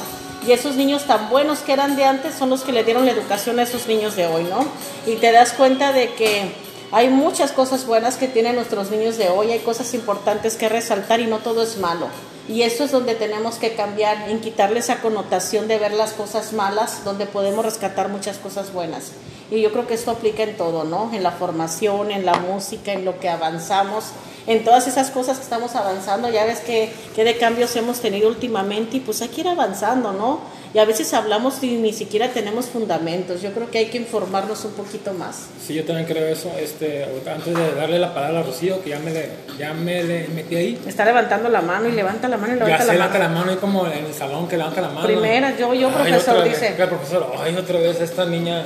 Y 0.47 0.51
esos 0.51 0.75
niños 0.75 1.05
tan 1.05 1.29
buenos 1.29 1.60
que 1.60 1.73
eran 1.73 1.95
de 1.95 2.05
antes 2.05 2.34
son 2.36 2.49
los 2.49 2.62
que 2.62 2.71
le 2.71 2.84
dieron 2.84 3.05
la 3.05 3.12
educación 3.12 3.60
a 3.60 3.63
esos 3.63 3.88
niños 3.88 4.15
de 4.15 4.25
hoy, 4.25 4.43
¿no? 4.43 4.65
Y 5.05 5.17
te 5.17 5.32
das 5.32 5.51
cuenta 5.51 5.91
de 5.91 6.13
que 6.13 6.53
hay 6.91 7.10
muchas 7.10 7.51
cosas 7.51 7.86
buenas 7.86 8.15
que 8.15 8.27
tienen 8.27 8.55
nuestros 8.55 8.89
niños 8.89 9.17
de 9.17 9.29
hoy, 9.29 9.51
hay 9.51 9.60
cosas 9.60 9.93
importantes 9.93 10.55
que 10.55 10.69
resaltar 10.69 11.19
y 11.19 11.27
no 11.27 11.39
todo 11.39 11.62
es 11.62 11.77
malo. 11.77 12.08
Y 12.47 12.63
eso 12.63 12.86
es 12.86 12.91
donde 12.91 13.13
tenemos 13.13 13.55
que 13.55 13.75
cambiar, 13.75 14.29
en 14.29 14.39
quitarle 14.39 14.79
esa 14.79 15.01
connotación 15.01 15.67
de 15.67 15.77
ver 15.77 15.93
las 15.93 16.13
cosas 16.13 16.53
malas, 16.53 17.03
donde 17.03 17.27
podemos 17.27 17.63
rescatar 17.63 18.10
muchas 18.10 18.38
cosas 18.38 18.73
buenas. 18.73 19.12
Y 19.51 19.62
yo 19.62 19.71
creo 19.71 19.88
que 19.88 19.95
esto 19.95 20.12
aplica 20.12 20.43
en 20.43 20.55
todo, 20.57 20.83
¿no? 20.83 21.12
En 21.13 21.23
la 21.23 21.31
formación, 21.31 22.12
en 22.12 22.25
la 22.25 22.33
música, 22.35 22.93
en 22.93 23.03
lo 23.05 23.19
que 23.19 23.29
avanzamos, 23.29 24.05
en 24.47 24.63
todas 24.63 24.88
esas 24.88 25.09
cosas 25.12 25.38
que 25.38 25.43
estamos 25.43 25.75
avanzando. 25.75 26.29
Ya 26.29 26.45
ves 26.45 26.59
que, 26.59 26.91
que 27.15 27.23
de 27.23 27.38
cambios 27.38 27.75
hemos 27.75 27.99
tenido 27.99 28.27
últimamente 28.29 28.97
y 28.97 28.99
pues 28.99 29.21
hay 29.21 29.29
que 29.29 29.41
ir 29.41 29.47
avanzando, 29.47 30.12
¿no? 30.13 30.39
Y 30.71 30.77
a 30.77 30.85
veces 30.85 31.12
hablamos 31.15 31.63
y 31.63 31.77
ni 31.77 31.93
siquiera 31.93 32.27
tenemos 32.29 32.67
fundamentos. 32.67 33.41
Yo 33.41 33.51
creo 33.53 33.71
que 33.71 33.79
hay 33.79 33.85
que 33.88 33.97
informarnos 33.97 34.63
un 34.65 34.73
poquito 34.73 35.13
más. 35.13 35.47
Sí, 35.65 35.73
yo 35.73 35.83
también 35.83 36.07
creo 36.07 36.27
eso. 36.27 36.51
Este, 36.59 37.05
antes 37.05 37.55
de 37.55 37.71
darle 37.73 37.97
la 37.97 38.13
palabra 38.13 38.41
a 38.41 38.43
Rocío, 38.43 38.83
que 38.83 38.91
ya 38.91 38.99
me 38.99 39.09
le, 39.12 39.29
ya 39.57 39.73
me 39.73 40.03
le 40.03 40.27
metí 40.27 40.55
ahí. 40.55 40.79
Está 40.85 41.05
levantando 41.05 41.49
la 41.49 41.62
mano 41.62 41.88
y 41.89 41.93
levanta 41.93 42.27
la 42.27 42.38
mano 42.38 42.53
y 42.53 42.57
levanta 42.57 42.77
ya 42.77 42.85
la 42.85 42.93
se 42.93 42.97
mano. 42.99 42.99
levanta 42.99 43.19
la 43.19 43.29
mano, 43.39 43.53
y 43.53 43.55
como 43.55 43.88
en 43.88 44.05
el 44.05 44.13
salón 44.13 44.47
que 44.47 44.57
levanta 44.57 44.79
la 44.81 44.89
mano. 44.89 45.07
Primera, 45.07 45.57
yo, 45.57 45.73
yo, 45.73 45.88
Ay, 45.88 46.12
profesor, 46.12 46.35
otra 46.38 46.45
dice. 46.47 46.67
el 46.77 46.88
profesor, 46.88 47.33
ay, 47.39 47.55
otra 47.55 47.79
vez 47.79 47.99
esta 48.01 48.25
niña. 48.25 48.63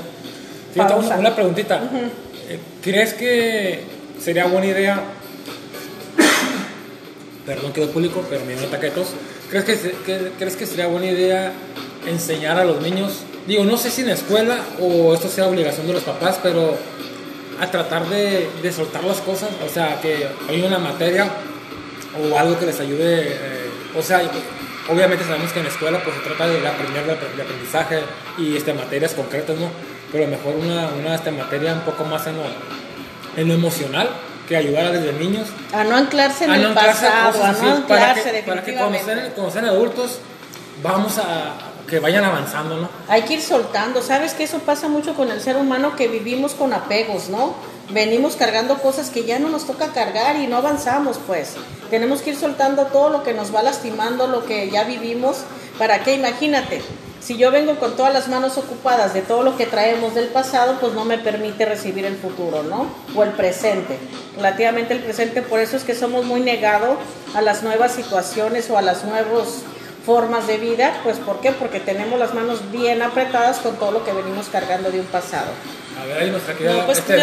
Fíjate, 0.73 0.93
una, 0.93 1.15
una 1.19 1.35
preguntita. 1.35 1.81
Eh, 2.49 2.59
¿Crees 2.81 3.13
que 3.13 3.81
sería 4.19 4.45
buena 4.45 4.67
idea? 4.67 5.01
Perdón, 7.45 7.73
quedó 7.73 7.89
público, 7.89 8.23
pero 8.29 8.43
me 8.45 8.53
dio 8.53 8.61
un 8.63 8.67
ataque 8.69 8.87
de 8.87 8.91
tos. 8.93 9.07
¿Crees 9.49 9.65
que, 9.65 9.91
que- 10.05 10.31
¿Crees 10.39 10.55
que 10.55 10.65
sería 10.65 10.87
buena 10.87 11.07
idea 11.07 11.51
enseñar 12.07 12.57
a 12.57 12.65
los 12.65 12.81
niños? 12.81 13.19
Digo, 13.47 13.65
no 13.65 13.77
sé 13.77 13.91
si 13.91 14.01
en 14.01 14.07
la 14.07 14.13
escuela 14.13 14.57
o 14.79 15.13
esto 15.13 15.27
sea 15.27 15.47
obligación 15.47 15.85
de 15.87 15.93
los 15.93 16.03
papás, 16.03 16.39
pero 16.41 16.75
a 17.59 17.69
tratar 17.69 18.07
de, 18.09 18.47
de 18.61 18.71
soltar 18.71 19.03
las 19.03 19.17
cosas. 19.17 19.49
O 19.65 19.69
sea, 19.69 19.99
que 20.01 20.27
hay 20.49 20.61
una 20.61 20.79
materia 20.79 21.29
o 22.19 22.37
algo 22.37 22.57
que 22.57 22.65
les 22.65 22.79
ayude. 22.79 23.27
eh, 23.27 23.69
o 23.97 24.01
sea, 24.01 24.21
obviamente 24.89 25.25
sabemos 25.25 25.51
que 25.51 25.59
en 25.59 25.65
la 25.65 25.71
escuela 25.71 26.01
pues 26.03 26.15
se 26.15 26.21
trata 26.23 26.47
de 26.47 26.65
aprender 26.65 27.03
de, 27.05 27.35
de 27.35 27.41
aprendizaje 27.43 27.99
y 28.37 28.55
este, 28.55 28.73
materias 28.73 29.13
concretas, 29.13 29.57
¿no? 29.57 29.69
Pero 30.13 30.25
a 30.25 30.27
lo 30.27 30.37
mejor 30.37 30.55
una, 30.55 30.87
una 30.97 31.15
este, 31.15 31.31
materia 31.31 31.73
un 31.73 31.81
poco 31.81 32.05
más 32.05 32.25
en 32.27 32.37
lo, 32.37 32.43
en 33.35 33.47
lo 33.49 33.55
emocional 33.55 34.09
que 34.47 34.55
ayudara 34.55 34.91
desde 34.91 35.13
niños 35.13 35.47
A 35.71 35.85
no 35.85 35.95
anclarse 35.95 36.43
en 36.43 36.51
a 36.51 36.55
el 36.57 36.63
no 36.63 36.73
pasado, 36.73 37.31
cosas 37.31 37.61
a 37.61 37.63
no 37.63 37.87
para 37.87 38.11
anclarse 38.11 38.31
que, 38.31 38.43
para 38.43 38.63
que 38.63 38.75
cuando, 38.75 38.99
sean, 38.99 39.31
cuando 39.33 39.51
sean 39.51 39.65
adultos 39.65 40.19
vamos 40.81 41.17
a 41.17 41.53
que 41.87 41.99
vayan 41.99 42.23
avanzando, 42.23 42.77
¿no? 42.77 42.89
Hay 43.07 43.23
que 43.23 43.35
ir 43.35 43.41
soltando. 43.41 44.01
¿Sabes 44.01 44.33
que 44.33 44.43
eso 44.43 44.59
pasa 44.59 44.87
mucho 44.87 45.13
con 45.15 45.29
el 45.29 45.41
ser 45.41 45.57
humano 45.57 45.95
que 45.95 46.07
vivimos 46.07 46.53
con 46.53 46.73
apegos, 46.73 47.29
¿no? 47.29 47.55
Venimos 47.89 48.35
cargando 48.35 48.77
cosas 48.79 49.09
que 49.09 49.25
ya 49.25 49.37
no 49.37 49.49
nos 49.49 49.67
toca 49.67 49.87
cargar 49.89 50.37
y 50.37 50.47
no 50.47 50.57
avanzamos, 50.57 51.19
pues. 51.27 51.55
Tenemos 51.89 52.21
que 52.21 52.31
ir 52.31 52.37
soltando 52.37 52.85
todo 52.87 53.09
lo 53.09 53.23
que 53.23 53.33
nos 53.33 53.53
va 53.53 53.61
lastimando, 53.61 54.27
lo 54.27 54.45
que 54.45 54.69
ya 54.69 54.85
vivimos. 54.85 55.43
¿Para 55.77 56.03
qué? 56.03 56.13
Imagínate. 56.13 56.81
Si 57.23 57.37
yo 57.37 57.51
vengo 57.51 57.79
con 57.79 57.95
todas 57.95 58.11
las 58.11 58.27
manos 58.27 58.57
ocupadas 58.57 59.13
de 59.13 59.21
todo 59.21 59.43
lo 59.43 59.55
que 59.55 59.65
traemos 59.65 60.13
del 60.13 60.27
pasado, 60.27 60.77
pues 60.81 60.91
no 60.91 61.05
me 61.05 61.17
permite 61.17 61.63
recibir 61.65 62.03
el 62.03 62.17
futuro, 62.17 62.63
¿no? 62.63 62.87
O 63.15 63.23
el 63.23 63.29
presente. 63.31 63.97
Relativamente 64.35 64.93
el 64.93 64.99
presente, 64.99 65.41
por 65.41 65.61
eso 65.61 65.77
es 65.77 65.85
que 65.85 65.95
somos 65.95 66.25
muy 66.25 66.41
negados 66.41 66.97
a 67.33 67.41
las 67.41 67.63
nuevas 67.63 67.93
situaciones 67.93 68.69
o 68.69 68.77
a 68.77 68.81
las 68.81 69.05
nuevas 69.05 69.61
formas 70.05 70.47
de 70.47 70.57
vida, 70.57 70.99
pues 71.05 71.17
¿por 71.19 71.39
qué? 71.39 71.53
Porque 71.53 71.79
tenemos 71.79 72.19
las 72.19 72.33
manos 72.33 72.69
bien 72.73 73.01
apretadas 73.01 73.59
con 73.59 73.77
todo 73.77 73.93
lo 73.93 74.03
que 74.03 74.11
venimos 74.11 74.49
cargando 74.49 74.91
de 74.91 74.99
un 74.99 75.05
pasado. 75.05 75.47
A 76.01 76.05
ver, 76.05 76.17
ahí 76.23 76.29
nuestra 76.31 76.53
querida 76.55 76.73
No, 76.73 76.85
pues, 76.85 76.97
este, 76.99 77.13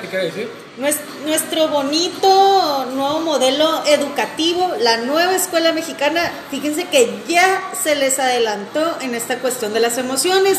¿qué 0.00 0.08
quiere 0.08 0.24
decir? 0.26 0.48
Nues- 0.78 1.00
Nuestro 1.26 1.68
bonito 1.68 2.86
nuevo 2.94 3.20
modelo 3.20 3.82
educativo, 3.86 4.72
la 4.80 4.98
nueva 4.98 5.34
escuela 5.34 5.72
mexicana, 5.72 6.32
fíjense 6.50 6.84
que 6.86 7.12
ya 7.28 7.62
se 7.80 7.94
les 7.94 8.18
adelantó 8.18 8.96
en 9.00 9.14
esta 9.14 9.38
cuestión 9.38 9.72
de 9.74 9.80
las 9.80 9.98
emociones. 9.98 10.58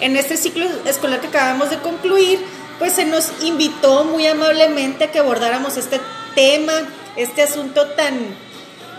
En 0.00 0.16
este 0.16 0.36
ciclo 0.36 0.66
escolar 0.86 1.20
que 1.20 1.28
acabamos 1.28 1.70
de 1.70 1.78
concluir, 1.78 2.40
pues 2.78 2.92
se 2.94 3.04
nos 3.06 3.30
invitó 3.42 4.04
muy 4.04 4.26
amablemente 4.26 5.04
a 5.04 5.10
que 5.10 5.20
abordáramos 5.20 5.76
este 5.76 6.00
tema, 6.34 6.72
este 7.16 7.42
asunto 7.42 7.86
tan 7.90 8.14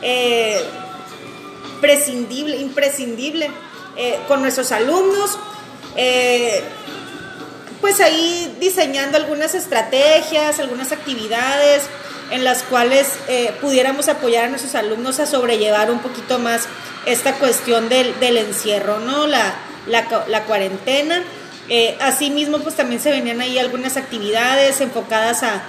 eh, 0.01 0.61
prescindible, 1.81 2.57
imprescindible 2.57 3.49
eh, 3.97 4.19
con 4.27 4.41
nuestros 4.41 4.71
alumnos. 4.71 5.37
eh, 5.95 6.63
pues 7.81 7.99
ahí 7.99 8.55
diseñando 8.59 9.17
algunas 9.17 9.53
estrategias, 9.55 10.59
algunas 10.59 10.91
actividades 10.91 11.83
en 12.31 12.43
las 12.43 12.63
cuales 12.63 13.07
eh, 13.27 13.53
pudiéramos 13.61 14.07
apoyar 14.09 14.45
a 14.45 14.47
nuestros 14.49 14.73
alumnos 14.75 15.19
a 15.19 15.25
sobrellevar 15.25 15.91
un 15.91 15.99
poquito 15.99 16.39
más 16.39 16.63
esta 17.05 17.33
cuestión 17.33 17.87
del, 17.89 18.19
del 18.19 18.37
encierro, 18.37 18.99
¿no? 18.99 19.27
La, 19.27 19.53
la, 19.87 20.05
cu- 20.05 20.27
la 20.29 20.43
cuarentena. 20.45 21.21
Eh, 21.69 21.95
asimismo, 22.01 22.59
pues 22.59 22.75
también 22.75 22.99
se 23.01 23.11
venían 23.11 23.41
ahí 23.41 23.59
algunas 23.59 23.97
actividades 23.97 24.81
enfocadas 24.81 25.43
a, 25.43 25.61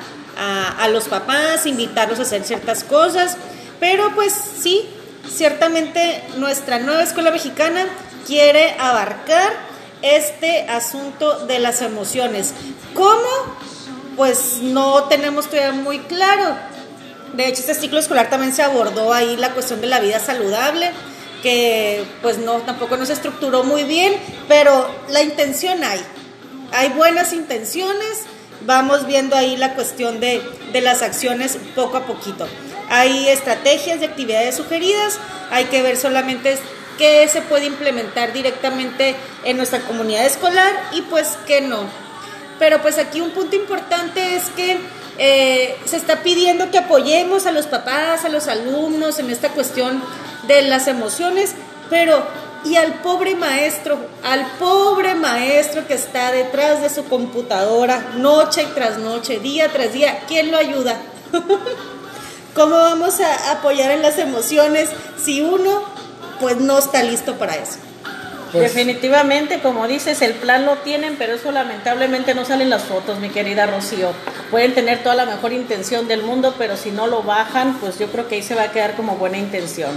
a 0.78 0.88
los 0.88 1.04
papás, 1.08 1.66
invitarlos 1.66 2.18
a 2.18 2.22
hacer 2.22 2.44
ciertas 2.44 2.84
cosas, 2.84 3.36
pero 3.80 4.14
pues 4.14 4.32
sí, 4.32 4.86
ciertamente 5.30 6.22
nuestra 6.36 6.78
nueva 6.78 7.02
escuela 7.02 7.30
mexicana 7.30 7.86
quiere 8.26 8.74
abarcar 8.78 9.52
este 10.02 10.68
asunto 10.68 11.46
de 11.46 11.58
las 11.58 11.82
emociones. 11.82 12.54
¿Cómo? 12.94 13.28
Pues 14.16 14.58
no 14.62 15.04
tenemos 15.04 15.46
todavía 15.48 15.72
muy 15.72 15.98
claro. 16.00 16.56
De 17.34 17.46
hecho, 17.48 17.60
este 17.60 17.74
ciclo 17.74 17.98
escolar 17.98 18.30
también 18.30 18.54
se 18.54 18.62
abordó 18.62 19.12
ahí 19.12 19.36
la 19.36 19.50
cuestión 19.50 19.80
de 19.80 19.88
la 19.88 20.00
vida 20.00 20.18
saludable, 20.20 20.90
que 21.42 22.04
pues 22.22 22.38
no, 22.38 22.54
tampoco 22.60 22.96
nos 22.96 23.10
estructuró 23.10 23.62
muy 23.62 23.84
bien, 23.84 24.14
pero 24.48 24.88
la 25.08 25.22
intención 25.22 25.84
hay. 25.84 26.00
Hay 26.72 26.88
buenas 26.90 27.32
intenciones, 27.32 28.22
vamos 28.64 29.06
viendo 29.06 29.36
ahí 29.36 29.56
la 29.56 29.74
cuestión 29.74 30.18
de, 30.18 30.42
de 30.72 30.80
las 30.80 31.02
acciones 31.02 31.58
poco 31.74 31.98
a 31.98 32.06
poquito. 32.06 32.48
Hay 32.88 33.28
estrategias 33.28 34.00
de 34.00 34.06
actividades 34.06 34.54
sugeridas, 34.54 35.18
hay 35.50 35.66
que 35.66 35.82
ver 35.82 35.96
solamente 35.96 36.56
qué 36.98 37.28
se 37.28 37.42
puede 37.42 37.66
implementar 37.66 38.32
directamente 38.32 39.16
en 39.44 39.56
nuestra 39.56 39.80
comunidad 39.80 40.26
escolar 40.26 40.72
y 40.92 41.02
pues 41.02 41.36
qué 41.46 41.60
no. 41.60 41.84
Pero 42.58 42.80
pues 42.80 42.98
aquí 42.98 43.20
un 43.20 43.30
punto 43.30 43.56
importante 43.56 44.36
es 44.36 44.44
que 44.50 44.78
eh, 45.18 45.76
se 45.84 45.96
está 45.96 46.22
pidiendo 46.22 46.70
que 46.70 46.78
apoyemos 46.78 47.46
a 47.46 47.52
los 47.52 47.66
papás, 47.66 48.24
a 48.24 48.28
los 48.28 48.48
alumnos 48.48 49.18
en 49.18 49.30
esta 49.30 49.50
cuestión 49.50 50.02
de 50.46 50.62
las 50.62 50.88
emociones, 50.88 51.54
pero 51.90 52.26
y 52.64 52.76
al 52.76 52.94
pobre 52.94 53.36
maestro, 53.36 53.96
al 54.24 54.44
pobre 54.58 55.14
maestro 55.14 55.86
que 55.86 55.94
está 55.94 56.32
detrás 56.32 56.82
de 56.82 56.90
su 56.90 57.04
computadora 57.04 58.12
noche 58.16 58.66
tras 58.74 58.98
noche, 58.98 59.38
día 59.38 59.68
tras 59.72 59.92
día, 59.92 60.24
¿quién 60.26 60.50
lo 60.50 60.58
ayuda? 60.58 60.96
¿Cómo 62.54 62.76
vamos 62.76 63.20
a 63.20 63.52
apoyar 63.52 63.92
en 63.92 64.02
las 64.02 64.18
emociones 64.18 64.88
si 65.22 65.42
uno 65.42 65.95
pues 66.40 66.56
no 66.58 66.78
está 66.78 67.02
listo 67.02 67.34
para 67.36 67.56
eso? 67.56 67.78
Pues, 68.52 68.74
Definitivamente, 68.74 69.60
como 69.60 69.88
dices, 69.88 70.22
el 70.22 70.34
plan 70.34 70.66
lo 70.66 70.76
tienen, 70.76 71.16
pero 71.16 71.34
eso 71.34 71.50
lamentablemente 71.50 72.34
no 72.34 72.44
salen 72.44 72.70
las 72.70 72.84
fotos, 72.84 73.18
mi 73.18 73.28
querida 73.28 73.66
Rocío. 73.66 74.12
Pueden 74.50 74.72
tener 74.72 75.02
toda 75.02 75.14
la 75.14 75.26
mejor 75.26 75.52
intención 75.52 76.06
del 76.08 76.22
mundo, 76.22 76.54
pero 76.56 76.76
si 76.76 76.90
no 76.90 77.06
lo 77.06 77.22
bajan, 77.22 77.78
pues 77.80 77.98
yo 77.98 78.06
creo 78.06 78.28
que 78.28 78.36
ahí 78.36 78.42
se 78.42 78.54
va 78.54 78.62
a 78.62 78.72
quedar 78.72 78.94
como 78.94 79.16
buena 79.16 79.38
intención. 79.38 79.90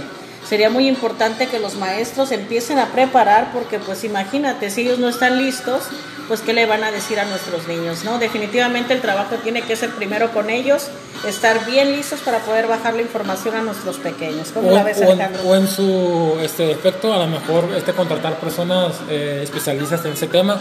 Sería 0.48 0.68
muy 0.68 0.88
importante 0.88 1.46
que 1.46 1.60
los 1.60 1.76
maestros 1.76 2.32
empiecen 2.32 2.78
a 2.78 2.86
preparar, 2.86 3.52
porque 3.52 3.78
pues 3.78 4.02
imagínate, 4.04 4.70
si 4.70 4.82
ellos 4.82 4.98
no 4.98 5.08
están 5.08 5.38
listos, 5.38 5.84
pues 6.30 6.42
qué 6.42 6.52
le 6.52 6.64
van 6.64 6.84
a 6.84 6.92
decir 6.92 7.18
a 7.18 7.24
nuestros 7.24 7.66
niños, 7.66 8.04
¿no? 8.04 8.20
Definitivamente 8.20 8.94
el 8.94 9.00
trabajo 9.00 9.34
tiene 9.42 9.62
que 9.62 9.74
ser 9.74 9.90
primero 9.90 10.30
con 10.30 10.48
ellos, 10.48 10.86
estar 11.26 11.66
bien 11.66 11.90
listos 11.90 12.20
para 12.20 12.38
poder 12.38 12.68
bajar 12.68 12.94
la 12.94 13.02
información 13.02 13.56
a 13.56 13.62
nuestros 13.62 13.96
pequeños. 13.96 14.52
¿Cómo 14.54 14.68
o, 14.68 14.70
la 14.70 14.84
ves, 14.84 14.98
o 14.98 15.02
en, 15.02 15.08
Alejandro? 15.10 15.42
o 15.42 15.56
en 15.56 15.66
su 15.66 16.38
este, 16.40 16.66
defecto, 16.66 17.12
a 17.12 17.18
lo 17.18 17.26
mejor 17.26 17.70
este, 17.76 17.94
contratar 17.94 18.38
personas 18.38 19.00
eh, 19.10 19.40
especialistas 19.42 20.04
en 20.04 20.12
ese 20.12 20.28
tema 20.28 20.60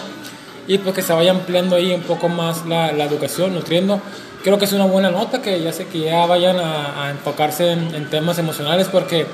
y 0.67 0.79
pues 0.79 0.95
que 0.95 1.03
se 1.03 1.13
vaya 1.13 1.29
ampliando 1.29 1.75
ahí 1.75 1.93
un 1.93 2.01
poco 2.01 2.29
más 2.29 2.65
la, 2.65 2.91
la 2.91 3.03
educación, 3.03 3.53
nutriendo. 3.53 4.01
Creo 4.43 4.58
que 4.58 4.65
es 4.65 4.73
una 4.73 4.86
buena 4.86 5.12
nota 5.12 5.39
que 5.39 5.62
ya 5.62 5.71
sé 5.71 5.86
que 5.86 5.99
ya 5.99 6.25
vayan 6.25 6.58
a, 6.58 7.05
a 7.05 7.12
enfocarse 7.12 7.73
en, 7.73 7.93
en 7.93 8.10
temas 8.10 8.39
emocionales 8.39 8.88
porque 8.88 9.27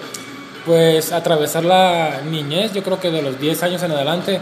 pues 0.66 1.14
atravesar 1.14 1.64
la 1.64 2.24
niñez, 2.30 2.74
yo 2.74 2.84
creo 2.84 3.00
que 3.00 3.10
de 3.10 3.22
los 3.22 3.40
10 3.40 3.64
años 3.64 3.84
en 3.84 3.92
adelante 3.92 4.42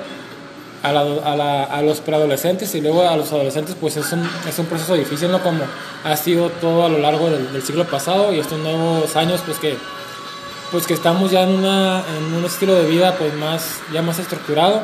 a, 0.84 0.92
la- 0.92 1.02
a 1.02 1.36
la- 1.36 1.64
a 1.64 1.82
los 1.82 2.00
preadolescentes 2.02 2.76
y 2.76 2.82
luego 2.82 3.08
a 3.08 3.16
los 3.18 3.32
adolescentes, 3.32 3.76
pues 3.80 3.98
es 3.98 4.12
un, 4.12 4.30
es 4.48 4.60
un 4.60 4.66
proceso 4.68 4.94
difícil, 4.96 5.32
¿no? 5.32 5.42
Como 5.42 5.64
ha 6.04 6.16
sido 6.18 6.50
todo 6.50 6.86
a 6.86 6.90
lo 6.90 7.00
largo 7.00 7.30
del, 7.30 7.52
del 7.54 7.64
siglo 7.64 7.86
pasado 7.86 8.34
y 8.34 8.40
estos 8.40 8.60
nuevos 8.60 9.16
años, 9.16 9.42
pues 9.46 9.58
que, 9.60 9.76
pues 10.72 10.86
que 10.86 10.94
estamos 10.94 11.32
ya 11.32 11.44
en, 11.44 11.50
una, 11.50 12.04
en 12.18 12.34
un 12.34 12.46
estilo 12.46 12.74
de 12.76 12.86
vida 12.86 13.16
pues 13.18 13.34
más, 13.36 13.80
ya 13.94 14.02
más 14.02 14.20
estructurado. 14.20 14.82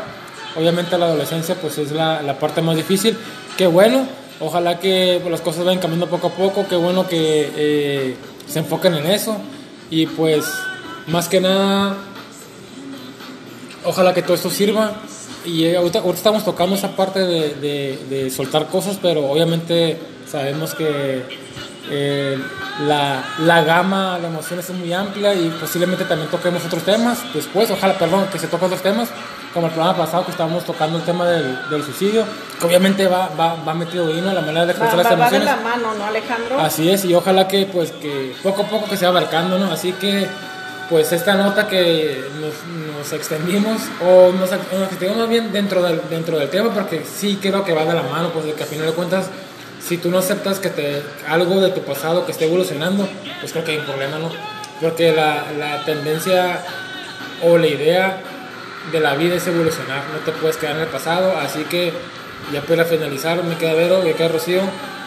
Obviamente 0.56 0.98
la 0.98 1.06
adolescencia 1.08 1.56
pues 1.56 1.78
es 1.78 1.92
la, 1.92 2.22
la 2.24 2.40
parte 2.40 2.62
más 2.62 2.76
difícil. 2.76 3.18
Qué 3.58 3.68
bueno, 3.68 4.08
ojalá 4.40 4.80
que 4.80 5.20
pues, 5.22 5.32
las 5.32 5.42
cosas 5.42 5.66
vayan 5.66 5.80
cambiando 5.82 6.08
poco 6.08 6.28
a 6.28 6.32
poco, 6.32 6.66
qué 6.70 6.76
bueno 6.78 7.08
que 7.08 7.52
eh, 7.56 8.16
se 8.48 8.60
enfoquen 8.60 8.94
en 8.96 9.06
eso 9.08 9.38
y 9.92 10.06
pues 10.08 10.46
más 11.08 11.28
que 11.28 11.42
nada, 11.42 11.98
ojalá 13.86 14.14
que 14.14 14.22
todo 14.22 14.36
esto 14.36 14.50
sirva 14.50 14.94
y 15.46 15.74
ahorita, 15.76 16.00
ahorita 16.00 16.18
estamos 16.18 16.44
tocando 16.46 16.76
esa 16.76 16.90
parte 16.96 17.20
de, 17.20 17.56
de- 17.56 18.00
de 18.10 18.30
soltar 18.30 18.68
cosas, 18.68 18.98
pero 19.02 19.30
obviamente 19.30 19.98
sabemos 20.30 20.74
que 20.76 21.24
eh, 21.92 22.38
la, 22.86 23.24
la 23.40 23.64
gama 23.64 24.20
de 24.20 24.28
emociones 24.28 24.70
es 24.70 24.76
muy 24.76 24.94
amplia 24.94 25.34
y 25.34 25.50
posiblemente 25.60 26.06
también 26.06 26.30
toquemos 26.30 26.64
otros 26.66 26.84
temas 26.84 27.18
después, 27.34 27.70
ojalá, 27.72 27.98
perdón, 27.98 28.28
que 28.32 28.38
se 28.38 28.48
toquen 28.48 28.68
otros 28.68 28.84
temas, 28.84 29.10
como 29.54 29.66
el 29.68 29.74
programa 29.74 29.98
pasado 29.98 30.24
que 30.26 30.32
estábamos 30.32 30.64
tocando 30.66 31.00
el 31.00 31.04
tema 31.04 31.26
del, 31.28 31.58
del 31.72 31.84
suicidio, 31.84 32.26
que 32.60 32.66
obviamente 32.68 33.08
va, 33.08 33.30
va, 33.40 33.56
va 33.68 33.74
metido 33.74 34.08
ahí, 34.08 34.22
¿no? 34.22 34.32
La 34.34 34.42
manera 34.42 34.68
de 34.68 34.74
Va, 34.74 34.86
expresar 34.86 34.98
las 34.98 35.06
va- 35.08 35.10
va 35.10 35.30
de 35.32 35.38
emociones. 35.38 35.46
la 35.46 35.70
mano, 35.70 35.96
¿no, 35.96 36.06
Alejandro? 36.06 36.60
Así 36.60 36.90
es, 36.92 37.06
y 37.06 37.16
ojalá 37.16 37.48
que 37.48 37.66
pues 37.66 37.92
que 37.94 38.36
poco 38.44 38.62
a 38.62 38.66
poco 38.68 38.88
que 38.88 38.96
se 38.98 39.06
va 39.06 39.10
abarcando, 39.12 39.58
¿no? 39.58 39.72
Así 39.72 39.94
que 39.94 40.28
pues 40.90 41.12
esta 41.12 41.36
nota 41.36 41.68
que 41.68 42.24
nos, 42.40 43.14
extendimos 43.14 43.82
o 44.02 44.32
nos, 44.32 44.52
nos 44.52 44.90
extendimos 44.90 45.18
más 45.18 45.30
bien 45.30 45.52
dentro 45.54 45.82
del, 45.82 46.02
dentro 46.10 46.38
del 46.38 46.50
tema 46.50 46.74
porque 46.74 47.04
sí 47.06 47.40
creo 47.42 47.64
que 47.64 47.74
va 47.74 47.86
de 47.86 47.94
la 47.94 48.04
mano, 48.04 48.32
pues 48.32 48.46
de 48.46 48.52
a 48.52 48.66
final 48.66 48.88
de 48.88 48.94
cuentas 48.94 49.30
si 49.82 49.98
tú 49.98 50.10
no 50.12 50.18
aceptas 50.18 50.60
que 50.60 50.70
te 50.70 51.02
algo 51.28 51.62
de 51.62 51.70
tu 51.72 51.82
pasado 51.82 52.26
que 52.26 52.32
esté 52.32 52.46
evolucionando, 52.46 53.08
pues 53.40 53.52
creo 53.52 53.64
que 53.64 53.72
hay 53.72 53.78
un 53.78 53.86
problema, 53.86 54.20
¿no? 54.20 54.30
Porque 54.82 55.14
la, 55.14 55.46
la 55.58 55.84
tendencia 55.86 56.64
o 57.44 57.58
la 57.58 57.68
idea 57.68 58.22
de 58.92 59.00
la 59.00 59.16
vida 59.16 59.36
es 59.36 59.48
evolucionar, 59.48 60.04
no 60.14 60.20
te 60.26 60.32
puedes 60.40 60.58
quedar 60.58 60.76
en 60.76 60.82
el 60.82 60.88
pasado, 60.88 61.38
así 61.38 61.64
que 61.64 61.94
ya 62.52 62.62
para 62.62 62.86
finalizar 62.86 63.44
me 63.44 63.56
queda 63.58 63.74
Vero, 63.74 64.02
me 64.04 64.14
queda 64.14 64.30
Rocío. 64.30 64.62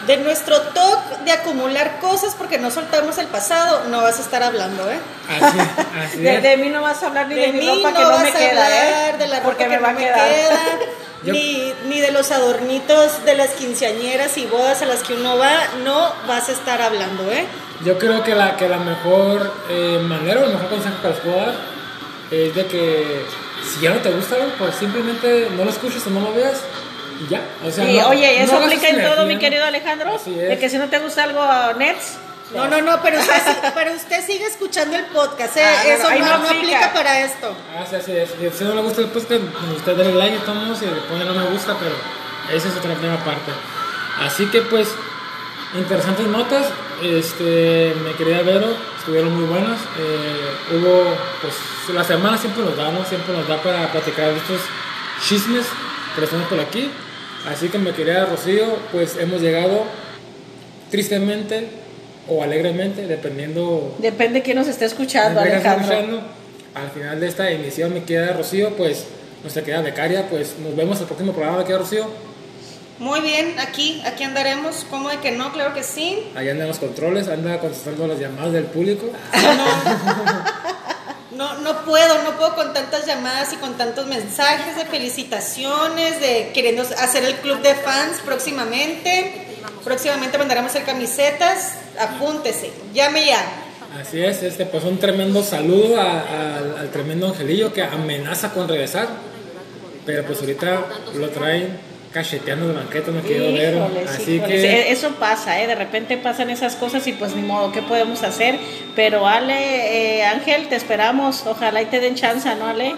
De 0.07 0.17
nuestro 0.17 0.59
talk 0.59 1.19
de 1.23 1.31
acumular 1.31 1.99
cosas 2.01 2.35
porque 2.37 2.57
no 2.57 2.69
soltamos 2.71 3.17
el 3.19 3.27
pasado, 3.27 3.85
no 3.89 4.01
vas 4.01 4.19
a 4.19 4.21
estar 4.21 4.43
hablando, 4.43 4.89
¿eh? 4.91 4.99
Así, 5.29 5.57
así 6.05 6.17
De, 6.19 6.57
mí 6.57 6.69
no 6.69 6.81
vas 6.81 7.01
a 7.03 7.07
hablar 7.07 7.27
ni 7.27 7.35
de, 7.35 7.41
De 7.41 7.47
mi 7.53 7.59
mí 7.59 7.67
ropa 7.69 7.91
no 7.91 7.97
que 7.97 8.03
no 8.03 8.09
vas 8.09 8.23
me 8.23 8.31
queda, 8.33 8.65
hablar 8.65 9.15
¿eh? 9.15 9.17
de 9.17 9.27
la 9.27 9.35
ropa 9.37 9.45
Porque 9.49 9.63
que 9.63 9.69
me 9.69 9.77
va 9.77 9.81
no 9.93 9.97
a 9.97 9.99
me 10.01 10.05
queda, 10.05 10.59
Yo- 11.23 11.33
ni, 11.33 11.73
ni 11.87 12.01
de 12.01 12.11
los 12.11 12.31
adornitos 12.31 13.23
de 13.23 13.35
las 13.35 13.51
quinceañeras 13.51 14.37
y 14.37 14.45
bodas 14.45 14.81
a 14.81 14.85
las 14.85 15.03
que 15.03 15.13
uno 15.13 15.37
va, 15.37 15.53
no 15.85 16.11
vas 16.27 16.49
a 16.49 16.51
estar 16.51 16.81
hablando, 16.81 17.31
¿eh? 17.31 17.45
Yo 17.85 17.97
creo 17.97 18.23
que 18.23 18.35
la, 18.35 18.57
que 18.57 18.67
la 18.67 18.77
mejor 18.79 19.53
eh, 19.69 19.99
manera 20.03 20.41
o 20.41 20.43
el 20.45 20.51
mejor 20.53 20.67
consejo 20.69 20.95
que 21.01 21.07
les 21.07 21.17
puedo 21.19 21.37
dar 21.37 21.53
es 22.29 22.53
de 22.55 22.65
que 22.65 23.25
si 23.73 23.79
ya 23.81 23.91
no 23.91 23.97
te 24.01 24.09
gusta 24.11 24.35
algo, 24.35 24.49
pues 24.57 24.75
simplemente 24.75 25.47
no 25.55 25.63
lo 25.63 25.69
escuches 25.69 26.05
o 26.07 26.09
no 26.09 26.19
lo 26.19 26.33
veas 26.33 26.57
y 27.21 27.27
ya. 27.29 27.41
O 27.65 27.71
sea, 27.71 27.89
Y, 27.89 27.97
no- 27.99 28.09
oye, 28.09 28.43
eso 28.43 28.57
aplica 28.57 28.87
en 28.89 29.01
todo, 29.03 29.25
mi 29.25 29.37
querido 29.37 29.65
Alejandro. 29.65 30.15
Así 30.15 30.31
es. 30.39 30.49
De 30.49 30.59
que 30.59 30.69
si 30.69 30.77
no 30.77 30.87
te 30.89 30.99
gusta 30.99 31.23
algo, 31.23 31.41
Nets. 31.77 32.17
No, 32.53 32.67
no, 32.67 32.81
no, 32.81 33.01
pero 33.01 33.19
usted, 33.19 33.33
sí- 33.45 33.57
pero 33.73 33.93
usted 33.93 34.23
sigue 34.25 34.45
escuchando 34.45 34.95
el 34.95 35.05
podcast, 35.05 35.57
¿eh? 35.57 35.63
Ah, 35.65 35.83
Eso 35.87 36.09
no, 36.11 36.19
no 36.19 36.25
no 36.25 36.33
aplica. 36.35 36.51
aplica 36.59 36.93
para 36.93 37.19
esto. 37.21 37.55
Ah, 37.75 37.83
sí, 37.89 37.95
así 37.95 38.11
es. 38.11 38.29
Si 38.39 38.45
a 38.45 38.49
usted 38.49 38.65
no 38.65 38.75
le 38.75 38.81
gusta 38.81 39.01
el 39.01 39.07
podcast, 39.07 39.31
usted 39.75 39.95
dale 39.97 40.13
like 40.13 40.35
y 40.35 40.39
tomamos 40.39 40.79
y 40.81 40.85
le 40.85 41.01
pone 41.01 41.25
no 41.25 41.33
me 41.33 41.45
gusta, 41.45 41.75
pero 41.79 41.95
esa 42.55 42.67
es 42.67 42.75
otra 42.75 42.93
tema 42.95 43.15
aparte. 43.15 43.51
Así 44.21 44.45
que 44.47 44.61
pues, 44.61 44.89
interesantes 45.75 46.27
notas. 46.27 46.67
Este, 47.01 47.93
me 48.03 48.13
quería 48.13 48.41
Vero, 48.43 48.67
estuvieron 48.99 49.35
muy 49.35 49.45
buenas. 49.45 49.79
Eh, 49.99 50.75
hubo, 50.75 51.15
pues, 51.41 51.55
la 51.93 52.03
semana 52.03 52.37
siempre 52.37 52.63
nos 52.63 52.77
da, 52.77 52.91
¿no? 52.91 53.03
Siempre 53.03 53.35
nos 53.35 53.47
da 53.47 53.57
para 53.61 53.91
platicar 53.91 54.27
de 54.31 54.37
estos 54.37 54.61
chismes 55.27 55.65
que 56.15 56.21
les 56.21 56.29
tenemos 56.29 56.49
por 56.49 56.59
aquí. 56.59 56.89
Así 57.49 57.69
que 57.69 57.77
me 57.77 57.91
quería 57.91 58.25
Rocío, 58.25 58.65
pues 58.91 59.17
hemos 59.17 59.41
llegado 59.41 59.83
tristemente 60.89 61.67
o 62.27 62.41
alegremente, 62.41 63.05
dependiendo 63.05 63.95
Depende 63.99 64.35
de 64.35 64.41
quién 64.43 64.57
nos 64.57 64.67
esté 64.67 64.85
escuchando, 64.85 65.41
Alejandro. 65.41 65.83
escuchando. 65.83 66.21
Al 66.73 66.89
final 66.91 67.19
de 67.19 67.27
esta 67.27 67.51
emisión, 67.51 67.93
me 67.93 68.03
queda 68.03 68.33
Rocío, 68.33 68.75
pues 68.77 69.05
nuestra 69.41 69.63
querida 69.63 69.81
becaria, 69.81 70.29
pues 70.29 70.55
nos 70.59 70.75
vemos 70.75 70.99
el 71.01 71.05
próximo 71.05 71.33
programa, 71.33 71.59
me 71.59 71.65
queda 71.65 71.79
Rocío. 71.79 72.07
Muy 72.99 73.19
bien, 73.21 73.55
aquí, 73.59 74.01
aquí 74.05 74.23
andaremos. 74.23 74.85
¿Cómo 74.89 75.09
de 75.09 75.17
que 75.17 75.31
no? 75.31 75.51
Claro 75.51 75.73
que 75.73 75.83
sí. 75.83 76.31
Allá 76.35 76.51
anda 76.51 76.63
en 76.63 76.69
los 76.69 76.79
controles, 76.79 77.27
anda 77.27 77.59
contestando 77.59 78.07
las 78.07 78.19
llamadas 78.19 78.53
del 78.53 78.65
público. 78.65 79.07
No, 81.35 81.59
no 81.59 81.83
puedo, 81.85 82.23
no 82.23 82.37
puedo 82.37 82.55
con 82.55 82.73
tantas 82.73 83.05
llamadas 83.05 83.53
y 83.53 83.55
con 83.57 83.75
tantos 83.75 84.05
mensajes 84.07 84.75
de 84.75 84.85
felicitaciones, 84.85 86.19
de 86.19 86.51
queriendo 86.53 86.83
hacer 86.83 87.23
el 87.23 87.35
club 87.35 87.61
de 87.61 87.73
fans 87.75 88.19
próximamente. 88.23 89.47
Próximamente 89.83 90.37
mandaremos 90.37 90.71
hacer 90.71 90.83
camisetas. 90.83 91.73
Apúntese, 91.99 92.71
llame 92.93 93.25
ya. 93.25 93.43
Así 93.99 94.23
es, 94.23 94.41
este, 94.43 94.65
pues 94.65 94.83
un 94.83 94.97
tremendo 94.97 95.43
saludo 95.43 95.99
al 95.99 96.89
tremendo 96.91 97.27
Angelillo 97.27 97.73
que 97.73 97.83
amenaza 97.83 98.51
con 98.51 98.67
regresar. 98.67 99.07
Pero 100.05 100.25
pues 100.25 100.39
ahorita 100.39 100.85
lo 101.15 101.29
traen 101.29 101.79
cacheteando 102.13 102.67
de 102.67 102.73
banqueta, 102.75 103.11
no 103.11 103.21
quiero 103.21 103.51
ver. 103.53 103.77
Así 104.07 104.35
híjoles. 104.35 104.61
que 104.61 104.71
E- 104.89 104.91
Eso 104.91 105.09
pasa, 105.19 105.59
¿eh? 105.61 105.67
De 105.67 105.75
repente 105.75 106.15
pasan 106.17 106.49
esas 106.49 106.75
cosas 106.75 107.05
y 107.07 107.13
pues 107.13 107.35
ni 107.35 107.41
modo, 107.41 107.71
¿qué 107.71 107.81
podemos 107.81 108.23
hacer? 108.23 108.57
Pero 108.95 109.27
Ale, 109.27 110.19
eh, 110.19 110.25
Ángel, 110.25 110.67
te 110.69 110.75
esperamos. 110.75 111.43
Ojalá 111.47 111.81
y 111.81 111.85
te 111.85 111.99
den 111.99 112.15
chance, 112.15 112.47
¿no, 112.55 112.67
Ale? 112.67 112.95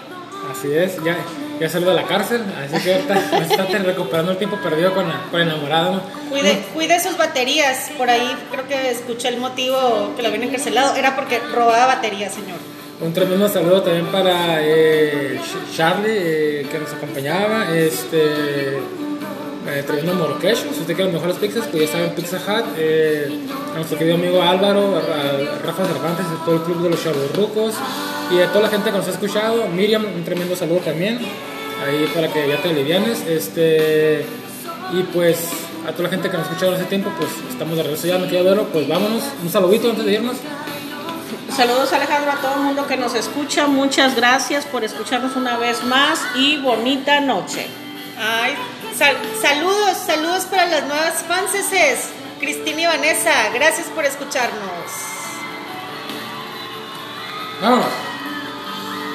así 0.52 0.68
es, 0.72 1.02
ya, 1.02 1.16
ya 1.58 1.68
salió 1.68 1.88
de 1.88 1.94
la 1.96 2.04
cárcel, 2.04 2.40
así 2.64 2.80
que 2.84 2.94
ahorita 2.94 3.14
está 3.64 3.78
recuperando 3.78 4.30
el 4.30 4.38
tiempo 4.38 4.56
perdido 4.62 4.94
con 4.94 5.08
la, 5.08 5.22
con 5.28 5.40
la 5.40 5.46
enamorada. 5.46 5.90
¿no? 5.90 6.02
Cuide, 6.30 6.58
cuide 6.72 7.00
sus 7.00 7.16
baterías. 7.16 7.90
Por 7.98 8.08
ahí 8.10 8.30
creo 8.52 8.68
que 8.68 8.90
escuché 8.90 9.26
el 9.28 9.38
motivo 9.38 10.12
que 10.14 10.22
lo 10.22 10.28
habían 10.28 10.44
encarcelado. 10.44 10.94
Era 10.94 11.16
porque 11.16 11.40
robaba 11.52 11.86
baterías, 11.86 12.32
señor. 12.34 12.58
Un 13.00 13.12
tremendo 13.12 13.46
saludo 13.48 13.82
también 13.82 14.06
para 14.06 14.58
eh, 14.62 15.38
Ch- 15.40 15.76
Charlie, 15.76 16.12
eh, 16.16 16.66
que 16.70 16.78
nos 16.78 16.92
acompañaba. 16.92 17.76
Este, 17.76 18.78
eh, 19.68 19.82
tremendo 19.86 20.14
Moroquecho. 20.14 20.62
Si 20.72 20.80
usted 20.80 20.94
quiere 20.94 21.04
los 21.04 21.14
mejores 21.14 21.36
pizzas, 21.36 21.66
pues 21.68 21.86
ya 21.86 21.92
saben, 21.92 22.10
Pizza 22.10 22.36
Hut. 22.38 22.64
Eh, 22.78 23.28
a 23.72 23.76
nuestro 23.76 23.98
querido 23.98 24.16
amigo 24.16 24.42
Álvaro, 24.42 24.96
a 24.96 25.00
Ra- 25.00 25.58
Rafa 25.64 25.84
Cervantes, 25.86 26.30
de 26.30 26.36
todo 26.44 26.54
el 26.56 26.62
club 26.62 26.82
de 26.82 26.90
los 26.90 27.02
Chaburrucos. 27.02 27.74
Y 28.32 28.40
a 28.40 28.48
toda 28.48 28.62
la 28.62 28.68
gente 28.68 28.90
que 28.90 28.96
nos 28.98 29.06
ha 29.06 29.10
escuchado. 29.10 29.66
Miriam, 29.68 30.04
un 30.04 30.24
tremendo 30.24 30.56
saludo 30.56 30.78
también. 30.80 31.18
Ahí 31.86 32.10
para 32.14 32.32
que 32.32 32.48
ya 32.48 32.56
te 32.62 32.70
alivianes. 32.70 33.20
Este, 33.26 34.24
y 34.92 35.02
pues 35.12 35.48
a 35.86 35.92
toda 35.92 36.04
la 36.04 36.08
gente 36.10 36.30
que 36.30 36.36
nos 36.36 36.46
ha 36.46 36.50
escuchado 36.50 36.74
en 36.74 36.80
ese 36.80 36.88
tiempo, 36.88 37.10
pues 37.18 37.30
estamos 37.50 37.76
de 37.76 37.82
regreso 37.82 38.06
ya, 38.06 38.18
me 38.18 38.28
quedo 38.28 38.44
verlo. 38.44 38.64
Pues 38.72 38.88
vámonos. 38.88 39.22
Un 39.42 39.48
saludito 39.50 39.90
antes 39.90 40.04
de 40.04 40.12
irnos. 40.14 40.36
Saludos 41.56 41.92
Alejandro 41.92 42.32
a 42.32 42.36
todo 42.36 42.54
el 42.54 42.60
mundo 42.60 42.86
que 42.86 42.96
nos 42.96 43.14
escucha. 43.14 43.66
Muchas 43.66 44.14
gracias 44.16 44.66
por 44.66 44.84
escucharnos 44.84 45.36
una 45.36 45.56
vez 45.56 45.82
más 45.84 46.20
y 46.34 46.58
bonita 46.58 47.20
noche. 47.20 47.66
Ay, 48.18 48.54
sal- 48.98 49.16
saludos, 49.40 49.96
saludos 50.06 50.44
para 50.46 50.66
las 50.66 50.84
nuevas 50.84 51.22
fanses. 51.26 52.10
Cristina 52.40 52.80
y 52.82 52.86
Vanessa, 52.86 53.48
gracias 53.54 53.86
por 53.88 54.04
escucharnos. 54.04 54.90